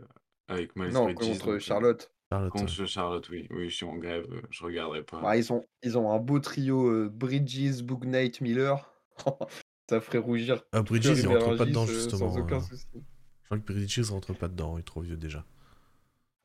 avec 0.48 0.76
Miles 0.76 0.94
Non, 0.94 1.12
contre 1.16 1.54
euh, 1.54 1.60
Charlotte. 1.60 2.12
contre 2.52 2.86
Charlotte, 2.86 3.28
oui. 3.30 3.48
Oui, 3.50 3.70
je 3.70 3.76
suis 3.76 3.86
en 3.88 3.96
grève. 3.96 4.28
Euh, 4.30 4.42
je 4.52 4.64
regarderai 4.64 5.02
pas. 5.02 5.20
Bah, 5.20 5.36
ils, 5.36 5.52
ont, 5.52 5.66
ils 5.82 5.98
ont 5.98 6.12
un 6.12 6.20
beau 6.20 6.40
trio 6.40 7.10
Bridges, 7.10 7.82
Book 7.82 8.06
Knight, 8.06 8.40
Miller. 8.42 8.94
Ça 9.90 10.00
ferait 10.00 10.20
rougir. 10.20 10.64
Ah, 10.72 10.84
Bridges, 10.84 11.18
il 11.18 11.28
rentre 11.28 11.58
pas 11.58 11.66
dedans, 11.66 11.88
justement. 11.88 12.30
sans 12.32 12.40
aucun 12.40 12.62
souci. 12.62 12.86
Je 12.94 13.46
crois 13.46 13.58
que 13.58 13.74
Bridges 13.74 14.12
rentre 14.12 14.34
pas 14.34 14.48
dedans, 14.48 14.78
il 14.78 14.82
est 14.82 14.84
trop 14.84 15.02
vieux 15.02 15.18
déjà. 15.18 15.44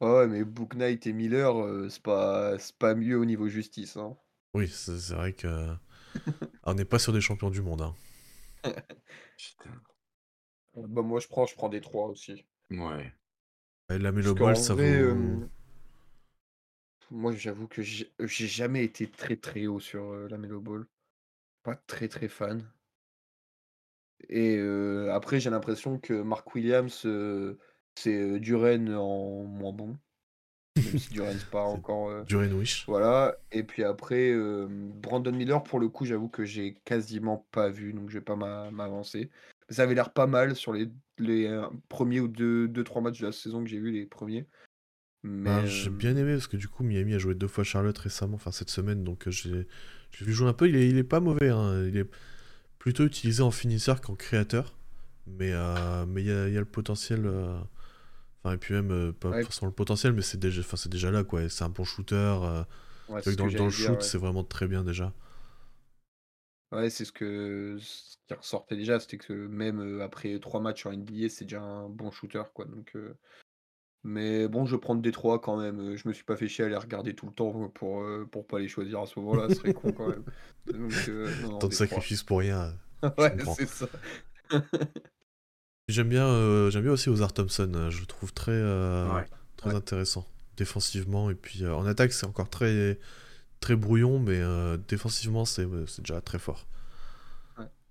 Ouais, 0.00 0.26
mais 0.26 0.42
Book 0.42 0.74
Knight 0.74 1.06
et 1.06 1.12
Miller, 1.12 1.54
c'est 1.90 2.02
pas, 2.02 2.56
pas 2.78 2.94
mieux 2.94 3.18
au 3.18 3.26
niveau 3.26 3.48
justice. 3.48 3.98
Hein. 3.98 4.16
Oui, 4.54 4.68
c'est 4.68 5.12
vrai 5.12 5.34
que. 5.34 5.68
on 6.62 6.72
n'est 6.72 6.86
pas 6.86 6.98
sur 6.98 7.12
des 7.12 7.20
champions 7.20 7.50
du 7.50 7.60
monde. 7.60 7.82
Hein. 7.82 7.94
Bah, 10.76 11.02
moi, 11.02 11.20
je 11.20 11.28
prends, 11.28 11.46
je 11.46 11.54
prends 11.54 11.68
des 11.68 11.80
3 11.80 12.08
aussi. 12.08 12.44
Ouais. 12.70 13.12
la 13.88 14.12
Melo 14.12 14.34
Ball, 14.34 14.56
ça 14.56 14.74
vaut. 14.74 15.48
moi, 17.10 17.32
j'avoue 17.32 17.68
que 17.68 17.82
j'ai 17.82 18.08
jamais 18.18 18.84
été 18.84 19.08
très 19.08 19.36
très 19.36 19.66
haut 19.66 19.80
sur 19.80 20.12
la 20.28 20.38
Melo 20.38 20.60
Ball. 20.60 20.86
Pas 21.62 21.76
très 21.76 22.08
très 22.08 22.28
fan. 22.28 22.68
Et 24.28 24.58
après, 25.10 25.40
j'ai 25.40 25.50
l'impression 25.50 25.98
que 25.98 26.14
Mark 26.14 26.54
Williams, 26.54 27.06
c'est 27.94 28.40
Duren 28.40 28.94
en 28.94 29.44
moins 29.44 29.72
bon. 29.72 29.98
Même 30.84 30.98
si 30.98 31.14
c'est 31.14 31.50
pas 31.50 31.62
encore. 31.62 32.24
Duren 32.24 32.52
Wish. 32.52 32.84
Voilà. 32.86 33.36
Et 33.52 33.62
puis 33.62 33.84
après, 33.84 34.34
Brandon 35.02 35.32
Miller, 35.32 35.62
pour 35.62 35.80
le 35.80 35.88
coup, 35.88 36.04
j'avoue 36.04 36.28
que 36.28 36.44
j'ai 36.44 36.74
quasiment 36.84 37.46
pas 37.50 37.68
vu, 37.68 37.92
donc 37.92 38.10
je 38.10 38.18
vais 38.18 38.24
pas 38.24 38.36
m'avancer. 38.36 39.30
Ça 39.70 39.82
avait 39.82 39.94
l'air 39.94 40.12
pas 40.12 40.26
mal 40.26 40.56
sur 40.56 40.72
les, 40.72 40.90
les 41.18 41.62
premiers 41.88 42.20
ou 42.20 42.28
deux, 42.28 42.68
deux, 42.68 42.84
trois 42.84 43.00
matchs 43.00 43.20
de 43.20 43.26
la 43.26 43.32
saison 43.32 43.62
que 43.62 43.68
j'ai 43.70 43.78
vu, 43.78 43.90
les 43.90 44.06
premiers. 44.06 44.46
Mais 45.24 45.44
bah, 45.44 45.64
j'ai 45.64 45.88
bien 45.88 46.14
aimé 46.16 46.34
parce 46.34 46.46
que 46.46 46.58
du 46.58 46.68
coup, 46.68 46.84
Miami 46.84 47.14
a 47.14 47.18
joué 47.18 47.34
deux 47.34 47.48
fois 47.48 47.64
Charlotte 47.64 47.96
récemment, 47.96 48.34
enfin 48.34 48.52
cette 48.52 48.68
semaine, 48.68 49.04
donc 49.04 49.28
j'ai 49.30 49.66
vu 50.20 50.32
jouer 50.32 50.48
un 50.48 50.52
peu. 50.52 50.68
Il 50.68 50.76
est, 50.76 50.86
il 50.86 50.98
est 50.98 51.02
pas 51.02 51.20
mauvais, 51.20 51.48
hein. 51.48 51.86
il 51.86 51.96
est 51.96 52.06
plutôt 52.78 53.06
utilisé 53.06 53.42
en 53.42 53.50
finisseur 53.50 54.02
qu'en 54.02 54.14
créateur, 54.14 54.76
mais 55.26 55.52
mais 56.08 56.20
il 56.20 56.26
y, 56.26 56.30
a, 56.30 56.48
y, 56.50 56.56
a 56.58 56.60
le 56.60 56.66
potentiel 56.66 57.26
Enfin, 58.44 58.54
et 58.54 58.58
puis 58.58 58.74
même, 58.74 59.12
pas 59.14 59.42
forcément 59.42 59.68
le 59.68 59.74
potentiel, 59.74 60.12
mais 60.12 60.22
c'est 60.22 60.38
déjà, 60.38 60.62
c'est 60.62 60.90
déjà 60.90 61.10
là, 61.10 61.24
quoi. 61.24 61.48
C'est 61.48 61.64
un 61.64 61.70
bon 61.70 61.84
shooter. 61.84 62.36
dans, 63.08 63.46
dans 63.46 63.64
le 63.64 63.70
shoot, 63.70 64.02
c'est 64.02 64.18
vraiment 64.18 64.44
très 64.44 64.68
bien 64.68 64.84
déjà. 64.84 65.12
Ouais, 66.72 66.90
c'est 66.90 67.04
ce 67.04 67.12
que 67.12 67.76
ce 67.80 68.16
qui 68.26 68.34
ressortait 68.34 68.76
déjà, 68.76 68.98
c'était 68.98 69.16
que 69.16 69.32
même, 69.32 70.00
après 70.00 70.38
trois 70.40 70.60
matchs 70.60 70.86
en 70.86 70.92
NBA, 70.92 71.28
c'est 71.28 71.44
déjà 71.44 71.62
un 71.62 71.88
bon 71.88 72.10
shooter, 72.10 72.42
quoi, 72.52 72.64
donc 72.64 72.96
mais 74.06 74.48
bon, 74.48 74.66
je 74.66 74.76
prends 74.76 74.94
Détroit 74.94 75.38
quand 75.38 75.56
même, 75.56 75.96
je 75.96 76.06
me 76.06 76.12
suis 76.12 76.24
pas 76.24 76.36
fait 76.36 76.46
chier 76.46 76.66
à 76.66 76.68
les 76.68 76.76
regarder 76.76 77.14
tout 77.14 77.24
le 77.24 77.32
temps 77.32 77.70
pour, 77.70 78.04
pour 78.30 78.46
pas 78.46 78.58
les 78.58 78.68
choisir 78.68 79.00
à 79.00 79.06
ce 79.06 79.18
moment-là, 79.20 79.48
ce 79.48 79.54
serait 79.54 79.72
con 79.72 79.92
quand 79.92 80.08
même. 80.08 80.24
Donc 80.66 81.58
Tant 81.60 81.68
de 81.68 81.72
sacrifices 81.72 82.22
pour 82.22 82.40
rien, 82.40 82.74
Ouais, 83.18 83.36
c'est 83.56 83.68
ça. 83.68 83.86
J'aime 85.88 86.08
bien, 86.08 86.70
j'aime 86.70 86.82
bien 86.82 86.92
aussi 86.92 87.10
Ozar 87.10 87.32
Thompson, 87.32 87.88
je 87.90 88.00
le 88.00 88.06
trouve 88.06 88.32
très, 88.32 88.62
très 89.56 89.74
intéressant 89.74 90.26
défensivement 90.56 91.30
et 91.30 91.34
puis, 91.34 91.66
en 91.66 91.84
attaque, 91.84 92.12
c'est 92.12 92.26
encore 92.26 92.48
très 92.48 92.98
très 93.60 93.76
brouillon, 93.76 94.18
mais 94.18 94.40
défensivement, 94.88 95.44
c'est 95.44 95.66
déjà 95.98 96.20
très 96.20 96.38
fort. 96.38 96.66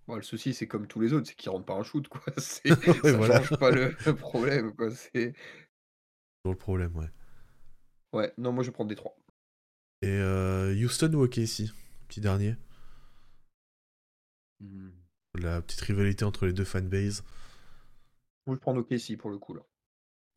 Bon, 0.08 0.16
le 0.16 0.22
souci, 0.22 0.54
c'est 0.54 0.68
comme 0.68 0.88
tous 0.88 1.00
les 1.00 1.14
autres, 1.14 1.28
c'est 1.28 1.36
qu'ils 1.36 1.50
rentrent 1.50 1.66
pas 1.66 1.76
un 1.76 1.84
shoot, 1.84 2.08
quoi. 2.08 2.22
C'est, 2.38 2.68
ça 3.04 3.14
voilà. 3.14 3.42
change 3.42 3.58
pas 3.58 3.72
le, 3.72 3.96
problème, 4.16 4.76
quoi. 4.76 4.92
C'est... 4.92 5.34
le 6.44 6.56
problème, 6.56 6.96
ouais. 6.98 7.10
Ouais, 8.12 8.34
non, 8.38 8.52
moi 8.52 8.64
je 8.64 8.70
vais 8.70 8.74
prendre 8.74 8.90
des 8.90 8.96
trois. 8.96 9.16
Et 10.02 10.10
euh, 10.10 10.76
Houston 10.76 11.14
ou 11.14 11.24
OKC 11.24 11.72
Petit 12.08 12.20
dernier. 12.20 12.56
Hmm. 14.60 14.90
La 15.36 15.62
petite 15.62 15.82
rivalité 15.82 16.26
entre 16.26 16.46
les 16.46 16.54
deux 16.54 16.66
fanbases. 16.66 17.24
Moi 18.46 18.56
je 18.56 18.60
prends 18.60 18.76
OKC 18.76 19.18
pour 19.18 19.30
le 19.30 19.38
coup, 19.38 19.54
là. 19.54 19.62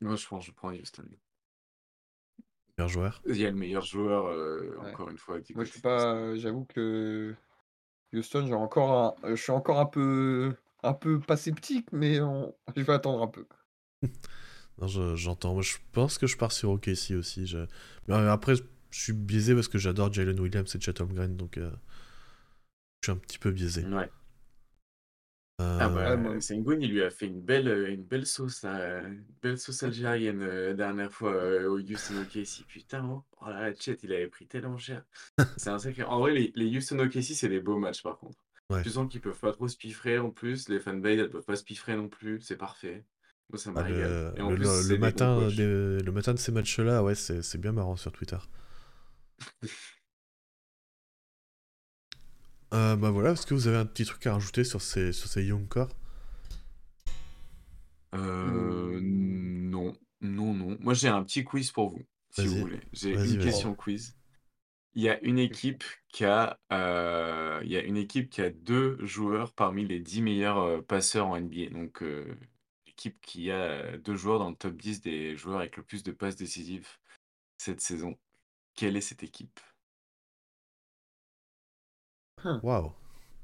Moi 0.01 0.17
je 0.17 0.27
pense 0.27 0.45
je 0.45 0.53
prends 0.53 0.71
Houston. 0.71 1.09
Meilleur 2.77 2.89
joueur 2.89 3.23
Il 3.27 3.37
y 3.37 3.47
a 3.47 3.51
le 3.51 3.57
meilleur 3.57 3.83
joueur, 3.83 4.27
euh, 4.27 4.77
encore 4.81 5.09
une 5.09 5.19
fois. 5.19 5.39
Moi 5.55 5.65
je 5.65 5.71
suis 5.71 5.81
pas. 5.81 6.37
J'avoue 6.37 6.65
que 6.65 7.35
Houston, 8.13 8.47
j'ai 8.47 8.55
encore 8.55 9.17
je 9.25 9.35
suis 9.35 9.53
encore 9.53 9.81
un 9.81 9.87
peu, 9.87 10.55
un 10.83 10.95
peu 10.95 11.21
pas 11.21 11.37
sceptique, 11.37 11.91
mais 11.93 12.17
je 12.17 12.83
vais 12.83 12.93
attendre 12.93 13.23
un 13.23 13.29
peu. 13.29 13.47
non, 14.79 15.17
j'entends. 15.17 15.55
Moi, 15.55 15.63
je 15.63 15.77
pense 15.93 16.19
que 16.19 16.27
je 16.27 16.37
pars 16.37 16.53
sur 16.53 16.71
OKC 16.71 17.13
aussi. 17.13 17.47
Je... 17.47 17.59
Mais 18.09 18.15
euh, 18.15 18.31
après, 18.31 18.55
je 18.91 19.03
suis 19.03 19.13
biaisé 19.13 19.55
parce 19.55 19.69
que 19.69 19.79
j'adore 19.79 20.13
Jalen 20.13 20.39
Williams 20.39 20.75
et 20.75 20.81
Chatham 20.81 21.13
Green, 21.13 21.37
donc 21.37 21.59
euh, 21.59 21.71
je 23.03 23.11
suis 23.11 23.13
un 23.13 23.21
petit 23.21 23.39
peu 23.39 23.51
biaisé. 23.51 23.85
Ouais. 23.85 24.11
Ah 25.59 25.89
bah, 25.89 26.11
euh, 26.11 26.41
Sengun, 26.41 26.79
il 26.81 26.91
lui 26.91 27.03
a 27.03 27.09
fait 27.09 27.27
une 27.27 27.41
belle, 27.41 27.69
une 27.89 28.05
belle 28.05 28.27
sauce, 28.27 28.65
une 28.65 29.25
belle 29.43 29.59
sauce 29.59 29.83
algérienne 29.83 30.45
la 30.45 30.75
dernière 30.75 31.11
fois 31.11 31.33
au 31.67 31.79
Houston 31.79 32.15
OKC. 32.23 32.67
Putain, 32.69 33.05
oh, 33.09 33.25
oh 33.41 33.49
là 33.49 33.69
là, 33.69 33.75
Chet, 33.75 33.97
il 34.03 34.13
avait 34.13 34.27
pris 34.27 34.47
tellement 34.47 34.77
cher. 34.77 35.03
C'est 35.57 35.71
un 35.71 35.79
sacré. 35.79 36.03
En 36.03 36.21
vrai, 36.21 36.33
les, 36.33 36.53
les 36.55 36.77
Houston 36.77 36.99
OKC, 36.99 37.23
c'est 37.23 37.49
des 37.49 37.61
beaux 37.61 37.79
matchs 37.79 38.03
par 38.03 38.19
contre. 38.19 38.39
Tu 38.83 38.91
sens 38.91 39.09
qu'ils 39.09 39.21
peuvent 39.21 39.39
pas 39.39 39.53
trop 39.53 39.69
se 39.69 39.77
piffrer 39.77 40.19
en 40.19 40.31
plus. 40.31 40.69
Les 40.69 40.81
fanbase, 40.81 41.19
elles 41.19 41.31
peuvent 41.31 41.45
pas 41.45 41.57
se 41.57 41.65
piffrer 41.65 41.97
non 41.97 42.09
plus. 42.09 42.41
C'est 42.41 42.57
parfait. 42.57 43.05
Moi, 43.49 43.59
ça 43.59 43.71
ah, 43.77 43.89
le, 43.89 44.97
matin, 44.99 45.39
le 45.49 46.11
matin 46.11 46.35
de 46.35 46.39
ces 46.39 46.51
matchs-là, 46.51 47.05
ouais, 47.05 47.15
c'est 47.15 47.59
bien 47.59 47.73
marrant 47.73 47.95
sur 47.97 48.11
Twitter. 48.11 48.39
Euh, 52.75 52.97
bah 52.97 53.11
voilà, 53.11 53.33
est-ce 53.33 53.47
que 53.47 53.55
vous 53.55 53.69
avez 53.69 53.77
un 53.77 53.87
petit 53.87 54.05
truc 54.05 54.27
à 54.27 54.33
rajouter 54.35 54.65
sur 54.65 54.83
ces, 54.83 55.13
sur 55.13 55.29
ces 55.29 55.45
Young 55.45 55.69
Core? 55.69 55.89
Euh, 58.15 58.99
Non, 59.01 59.97
non, 60.21 60.55
non. 60.55 60.77
Moi 60.81 60.95
j'ai 60.95 61.09
un 61.09 61.23
petit 61.23 61.45
quiz 61.45 61.71
pour 61.71 61.91
vous, 61.91 62.03
si 62.31 62.47
vous 62.47 62.59
voulez. 62.59 62.81
J'ai 62.93 63.13
une 63.13 63.39
question 63.39 63.75
quiz. 63.75 64.17
Il 64.95 65.03
y 65.03 65.11
a 65.11 65.21
une 65.23 65.39
équipe 65.39 65.85
qui 66.09 66.25
a, 66.25 66.59
euh, 66.73 67.61
il 67.63 67.71
y 67.71 67.77
a 67.77 67.83
une 67.83 67.99
équipe 67.99 68.31
qui 68.31 68.41
a 68.41 68.49
deux 68.51 68.97
joueurs 69.05 69.53
parmi 69.53 69.87
les 69.87 70.01
10 70.01 70.23
meilleurs 70.23 70.59
euh, 70.59 70.81
passeurs 70.81 71.27
en 71.27 71.39
NBA. 71.39 71.69
Donc 71.71 72.03
l'équipe 72.87 73.21
qui 73.21 73.51
a 73.51 73.99
deux 73.99 74.17
joueurs 74.17 74.39
dans 74.39 74.49
le 74.51 74.57
top 74.57 74.75
10 74.77 75.03
des 75.03 75.37
joueurs 75.37 75.59
avec 75.61 75.77
le 75.77 75.83
plus 75.83 76.03
de 76.03 76.13
passes 76.13 76.37
décisives 76.37 76.89
cette 77.59 77.81
saison. 77.83 78.17
Quelle 78.75 78.97
est 78.97 79.03
cette 79.03 79.23
équipe? 79.23 79.61
Waouh. 82.45 82.93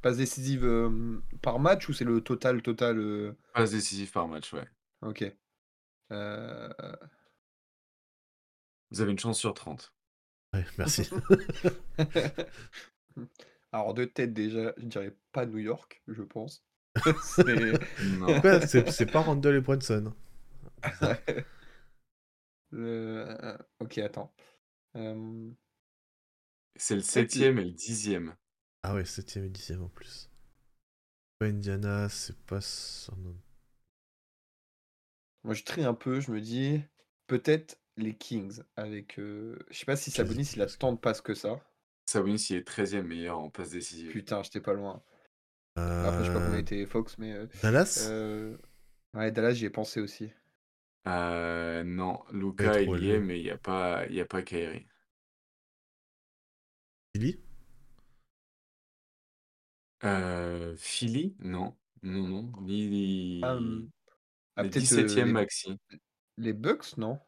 Passe 0.00 0.16
décisive 0.16 0.64
euh, 0.64 1.20
par 1.42 1.58
match 1.58 1.88
ou 1.88 1.92
c'est 1.92 2.04
le 2.04 2.20
total 2.20 2.62
total 2.62 2.98
euh? 2.98 3.36
Passe 3.54 3.70
décisive 3.70 4.10
par 4.10 4.28
match, 4.28 4.52
ouais. 4.52 4.66
Ok. 5.00 5.24
Euh. 6.10 6.68
Vous 8.90 9.00
avez 9.00 9.12
une 9.12 9.18
chance 9.18 9.38
sur 9.38 9.54
30. 9.54 9.94
Ouais, 10.52 10.64
merci. 10.76 11.08
Alors 13.72 13.94
de 13.94 14.04
tête 14.04 14.34
déjà, 14.34 14.74
je 14.76 14.86
dirais 14.86 15.16
pas 15.32 15.46
New 15.46 15.58
York, 15.58 16.02
je 16.08 16.22
pense. 16.22 16.64
c'est 17.22 19.10
pas 19.10 19.20
Randall 19.20 19.56
et 19.56 19.60
Brunson. 19.60 20.12
Ok, 23.80 23.98
attends. 23.98 24.32
C'est 24.94 25.04
le 26.94 27.02
septième 27.02 27.58
et 27.58 27.64
le 27.64 27.70
dixième. 27.70 28.34
Ah 28.82 28.94
ouais, 28.94 29.04
7ème 29.04 29.44
et 29.44 29.50
10ème 29.50 29.82
en 29.82 29.88
plus. 29.88 30.28
Pas 31.38 31.46
Indiana, 31.46 32.08
c'est 32.08 32.36
pas 32.46 32.60
son 32.60 33.16
nom. 33.16 33.36
Moi, 35.44 35.54
je 35.54 35.64
trie 35.64 35.84
un 35.84 35.94
peu, 35.94 36.20
je 36.20 36.30
me 36.30 36.40
dis 36.40 36.82
peut-être 37.26 37.78
les 37.96 38.14
Kings 38.14 38.62
avec. 38.76 39.18
Euh, 39.18 39.58
je 39.70 39.78
sais 39.78 39.84
pas 39.84 39.96
si 39.96 40.10
Sabonis 40.10 40.52
il 40.54 40.62
a 40.62 40.66
tant 40.66 40.92
de 40.92 40.98
passes 40.98 41.20
que 41.20 41.34
ça. 41.34 41.60
Sabonis 42.06 42.46
il 42.50 42.56
est 42.56 42.68
13ème 42.68 43.02
meilleur 43.02 43.38
en 43.38 43.50
passe 43.50 43.70
décisive. 43.70 44.10
Putain, 44.10 44.42
j'étais 44.42 44.60
pas 44.60 44.74
loin. 44.74 45.02
Après, 45.76 46.24
je 46.24 46.26
sais 46.26 46.34
pas 46.34 46.40
euh, 46.40 46.58
était 46.58 46.84
Fox, 46.84 47.16
mais. 47.18 47.32
Euh, 47.32 47.46
Dallas? 47.62 48.10
Ouais, 49.14 49.30
Dallas, 49.30 49.54
j'y 49.54 49.66
ai 49.66 49.70
pensé 49.70 50.00
aussi. 50.00 50.30
non, 51.06 52.20
Luca 52.32 52.80
il 52.80 53.04
y 53.04 53.10
est, 53.10 53.20
mais 53.20 53.38
il 53.38 53.44
n'y 53.44 53.50
a 53.50 53.58
pas, 53.58 54.06
il 54.06 54.14
y 54.14 54.20
a 54.20 54.26
pas 54.26 54.42
Kyrie. 54.42 54.86
Philly? 57.14 57.38
Euh, 60.04 60.74
Philly? 60.76 61.34
Non. 61.40 61.74
Non, 62.02 62.28
non. 62.28 62.52
Ni 62.62 63.40
ah, 63.44 63.58
les 64.62 64.68
17e 64.68 65.20
euh, 65.20 65.24
maxi. 65.26 65.78
les 66.36 66.52
Bucks, 66.52 66.96
non? 66.96 67.18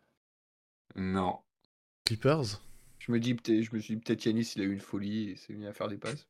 Non. 0.97 1.39
Clippers? 2.05 2.61
Je 2.99 3.13
me 3.13 3.21
dis 3.21 3.35
peut-être, 3.35 3.63
je 3.63 3.75
me 3.75 3.81
suis 3.81 3.97
dit 3.97 4.01
peut-être 4.01 4.25
Yanis, 4.25 4.53
il 4.57 4.63
a 4.63 4.65
eu 4.65 4.73
une 4.73 4.81
folie 4.81 5.31
et 5.31 5.37
s'est 5.37 5.55
mis 5.55 5.67
à 5.67 5.73
faire 5.73 5.89
des 5.89 5.99
passes. 5.99 6.27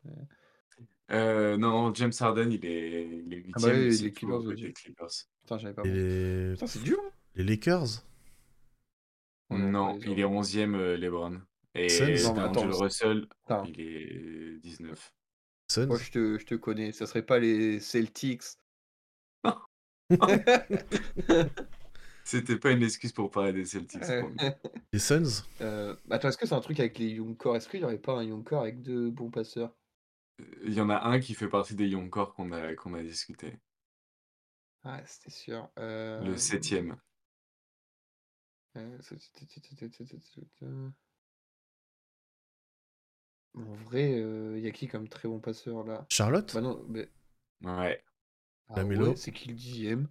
Euh, 1.11 1.57
non, 1.57 1.93
James 1.95 2.13
Harden, 2.19 2.51
il 2.51 2.65
est, 2.65 3.23
il 3.27 3.35
est 3.35 3.45
Ah 3.55 3.61
bah 3.61 3.73
les 3.73 4.13
Clippers, 4.13 4.41
Clippers. 4.75 5.09
Putain, 5.41 5.59
j'avais 5.59 5.75
pas 5.75 5.83
les... 5.83 6.53
Putain, 6.53 6.67
c'est 6.67 6.83
dur. 6.83 6.99
Hein. 7.05 7.11
les 7.37 7.45
Lakers? 7.45 8.05
Non, 9.51 9.99
il 10.01 10.19
est 10.19 10.25
11e, 10.25 10.95
LeBron. 10.95 11.41
Et 11.75 11.89
Suns? 11.89 12.33
Russell, 12.73 13.27
il 13.67 13.81
est 13.81 14.59
19. 14.63 15.13
Moi, 15.87 15.99
je 15.99 16.11
te, 16.11 16.39
je 16.39 16.47
te 16.47 16.55
connais. 16.55 16.93
Ça 16.93 17.07
serait 17.07 17.25
pas 17.25 17.39
les 17.39 17.81
Celtics. 17.81 18.43
C'était 22.25 22.59
pas 22.59 22.71
une 22.71 22.83
excuse 22.83 23.13
pour 23.13 23.31
parler 23.31 23.53
des 23.53 23.67
Celtics. 23.67 24.03
Les 24.93 24.99
Suns 24.99 25.45
Euh, 25.61 25.95
attends, 26.11 26.29
est-ce 26.29 26.39
que 26.39 26.47
c'est 26.47 26.55
un 26.55 26.61
truc 26.61 26.81
avec 26.81 26.99
les 26.99 27.11
Young 27.11 27.37
Core 27.37 27.57
Est-ce 27.57 27.69
qu'il 27.69 27.81
n'y 27.81 27.85
aurait 27.85 27.99
pas 27.99 28.15
un 28.15 28.25
Young 28.25 28.45
Core 28.45 28.63
avec 28.63 28.83
deux 28.83 29.11
bons 29.11 29.31
passeurs 29.31 29.75
Il 30.65 30.73
y 30.73 30.81
en 30.81 30.91
a 30.91 31.07
un 31.07 31.21
qui 31.21 31.35
fait 31.35 31.49
partie 31.49 31.75
des 31.75 31.89
Young 31.89 32.09
Core 32.09 32.35
qu'on 32.35 32.53
a, 32.53 32.75
qu'on 32.75 32.95
a 32.95 33.03
discuté. 33.03 33.59
Ah, 34.85 35.03
c'était 35.07 35.31
sûr. 35.31 35.69
Le 35.77 36.37
septième. 36.37 36.97
Euh, 38.77 38.99
en 43.57 43.75
vrai, 43.85 44.11
il 44.11 44.23
euh, 44.23 44.59
y 44.59 44.67
a 44.67 44.71
qui 44.71 44.89
comme 44.89 45.09
très 45.09 45.29
bon 45.29 45.39
passeur 45.39 45.85
là? 45.85 46.07
Charlotte? 46.09 46.53
Bah 46.55 46.61
non, 46.61 46.85
mais. 46.89 47.09
Ouais. 47.63 48.03
Ah 48.69 48.85
ouais, 48.85 49.17
c'est 49.17 49.33
qui 49.33 49.49
le 49.49 49.55
dixième? 49.55 50.09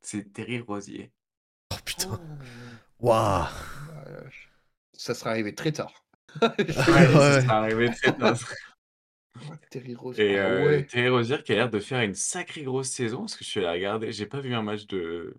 C'est 0.00 0.32
Terry 0.32 0.60
Rosier. 0.60 1.12
Oh 1.72 1.76
putain. 1.84 2.20
Oh. 3.00 3.06
Waouh 3.06 3.46
Ça 4.92 5.14
serait 5.14 5.30
arrivé 5.30 5.54
très 5.54 5.72
tard. 5.72 6.06
ouais, 6.42 6.72
ça 6.72 7.40
serait 7.42 7.52
arrivé 7.52 7.90
très 7.90 8.16
tard. 8.16 8.38
Terry 9.70 9.94
Rosier. 9.94 10.32
Et 10.32 10.38
ah 10.38 10.46
euh, 10.46 10.82
Terry 10.82 11.08
Rosier 11.08 11.42
qui 11.42 11.52
a 11.52 11.56
l'air 11.56 11.70
de 11.70 11.80
faire 11.80 12.00
une 12.00 12.14
sacrée 12.14 12.62
grosse 12.62 12.88
saison, 12.88 13.20
parce 13.20 13.36
que 13.36 13.44
je 13.44 13.50
suis 13.50 13.60
allé 13.60 13.68
regarder, 13.68 14.12
j'ai 14.12 14.26
pas 14.26 14.40
vu 14.40 14.54
un 14.54 14.62
match 14.62 14.86
de, 14.86 15.36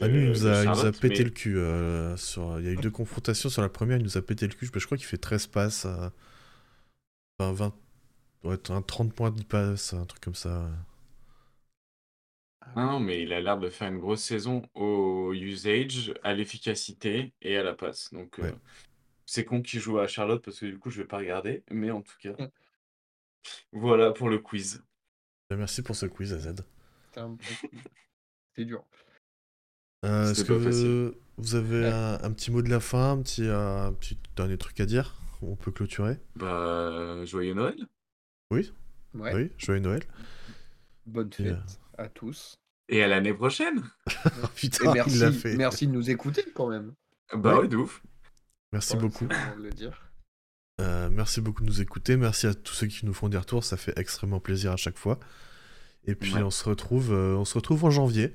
ah, 0.00 0.06
il 0.06 0.28
nous 0.28 0.46
a, 0.46 0.92
pété 0.92 1.24
le 1.24 1.30
cul. 1.30 1.58
Euh, 1.58 2.16
sur... 2.16 2.58
Il 2.60 2.66
y 2.66 2.68
a 2.68 2.72
eu 2.72 2.76
deux 2.76 2.90
confrontations. 2.90 3.48
Sur 3.48 3.62
la 3.62 3.68
première, 3.68 3.98
il 3.98 4.02
nous 4.02 4.16
a 4.16 4.22
pété 4.22 4.46
le 4.46 4.54
cul. 4.54 4.68
Je 4.72 4.86
crois 4.86 4.96
qu'il 4.96 5.06
fait 5.06 5.18
13 5.18 5.46
passes. 5.48 5.86
Enfin, 7.38 7.52
20... 7.52 7.74
Ouais, 8.44 8.58
un 8.70 8.82
30 8.82 9.14
points 9.14 9.30
de 9.30 9.42
passes, 9.42 9.94
un 9.94 10.04
truc 10.04 10.22
comme 10.22 10.34
ça. 10.34 10.68
Ah 12.60 12.86
non, 12.86 13.00
mais 13.00 13.22
il 13.22 13.32
a 13.32 13.40
l'air 13.40 13.58
de 13.58 13.70
faire 13.70 13.88
une 13.88 13.98
grosse 13.98 14.22
saison 14.22 14.62
au 14.74 15.32
usage, 15.32 16.12
à 16.22 16.34
l'efficacité 16.34 17.32
et 17.40 17.56
à 17.56 17.62
la 17.62 17.74
passe. 17.74 18.12
Donc, 18.12 18.38
euh, 18.40 18.52
c'est 19.26 19.44
con 19.44 19.62
qu'il 19.62 19.80
joue 19.80 19.98
à 19.98 20.06
Charlotte 20.06 20.44
parce 20.44 20.60
que 20.60 20.66
du 20.66 20.78
coup, 20.78 20.90
je 20.90 21.00
vais 21.00 21.08
pas 21.08 21.18
regarder. 21.18 21.62
Mais 21.70 21.90
en 21.90 22.02
tout 22.02 22.16
cas, 22.20 22.34
voilà 23.72 24.12
pour 24.12 24.28
le 24.28 24.38
quiz. 24.38 24.82
Merci 25.50 25.82
pour 25.82 25.94
ce 25.96 26.06
quiz, 26.06 26.32
AZ. 26.32 26.54
C'est 28.56 28.64
dur. 28.64 28.84
Euh, 30.04 30.30
est-ce 30.30 30.44
que 30.44 31.14
vous 31.36 31.54
avez 31.54 31.86
un, 31.86 32.30
petit 32.32 32.50
mot 32.50 32.62
de 32.62 32.70
la 32.70 32.80
fin, 32.80 33.12
un 33.12 33.22
petit, 33.22 33.46
un 33.48 33.92
petit 33.92 34.18
dernier 34.36 34.58
truc 34.58 34.78
à 34.80 34.86
dire 34.86 35.16
On 35.42 35.56
peut 35.56 35.72
clôturer? 35.72 36.18
Bah, 36.36 37.24
joyeux 37.24 37.54
Noël. 37.54 37.76
Oui. 38.50 38.72
Oui, 39.14 39.50
joyeux 39.58 39.80
Noël. 39.80 40.02
Bonne 41.06 41.32
fête 41.32 41.78
à 41.98 42.08
tous. 42.08 42.54
Et 42.88 43.02
à 43.02 43.08
l'année 43.08 43.32
prochaine. 43.32 43.82
Putain, 44.56 44.92
merci, 44.92 45.20
il 45.20 45.32
fait. 45.32 45.56
merci 45.56 45.86
de 45.86 45.92
nous 45.92 46.10
écouter 46.10 46.44
quand 46.54 46.68
même. 46.68 46.92
Bah 47.34 47.58
ouais, 47.58 47.68
de 47.68 47.76
ouf. 47.76 48.02
Merci 48.72 48.96
beaucoup. 48.96 49.26
Euh, 50.80 51.08
merci 51.10 51.40
beaucoup 51.40 51.62
de 51.62 51.68
nous 51.68 51.80
écouter. 51.80 52.16
Merci 52.16 52.46
à 52.46 52.54
tous 52.54 52.74
ceux 52.74 52.88
qui 52.88 53.06
nous 53.06 53.14
font 53.14 53.28
des 53.28 53.38
retours. 53.38 53.64
Ça 53.64 53.76
fait 53.76 53.96
extrêmement 53.96 54.40
plaisir 54.40 54.72
à 54.72 54.76
chaque 54.76 54.98
fois. 54.98 55.18
Et 56.06 56.14
puis 56.14 56.34
on 56.34 56.50
se 56.50 56.68
retrouve, 56.68 57.12
euh, 57.12 57.36
on 57.36 57.44
se 57.44 57.54
retrouve 57.54 57.84
en 57.84 57.90
janvier 57.90 58.34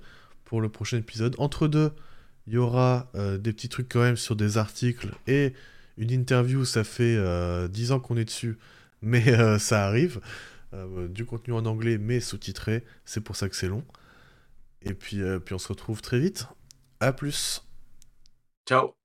pour 0.50 0.62
le 0.62 0.70
prochain 0.70 0.98
épisode. 0.98 1.36
Entre 1.38 1.68
deux, 1.68 1.92
il 2.48 2.54
y 2.54 2.58
aura 2.58 3.12
euh, 3.14 3.38
des 3.38 3.54
petits 3.54 3.70
trucs 3.70 3.88
quand 3.88 4.02
même 4.02 4.18
sur 4.18 4.36
des 4.36 4.58
articles 4.58 5.12
et 5.28 5.54
une 5.98 6.10
interview. 6.10 6.66
Ça 6.66 6.84
fait 6.84 7.18
10 7.70 7.92
ans 7.92 8.00
qu'on 8.00 8.18
est 8.18 8.26
dessus, 8.26 8.58
mais 9.04 9.60
ça 9.60 9.86
arrive. 9.86 10.20
du 11.10 11.26
contenu 11.26 11.54
en 11.54 11.66
anglais, 11.68 12.00
mais 12.00 12.20
sous-titré. 12.20 12.84
C'est 13.06 13.22
pour 13.22 13.36
ça 13.36 13.48
que 13.48 13.56
c'est 13.56 13.68
long. 13.68 13.84
Et 14.82 14.96
puis, 14.96 15.22
puis 15.46 15.54
on 15.54 15.60
se 15.60 15.68
retrouve 15.68 16.02
très 16.02 16.20
vite. 16.20 16.48
À 17.00 17.14
plus. 17.14 17.64
Ciao. 18.68 18.99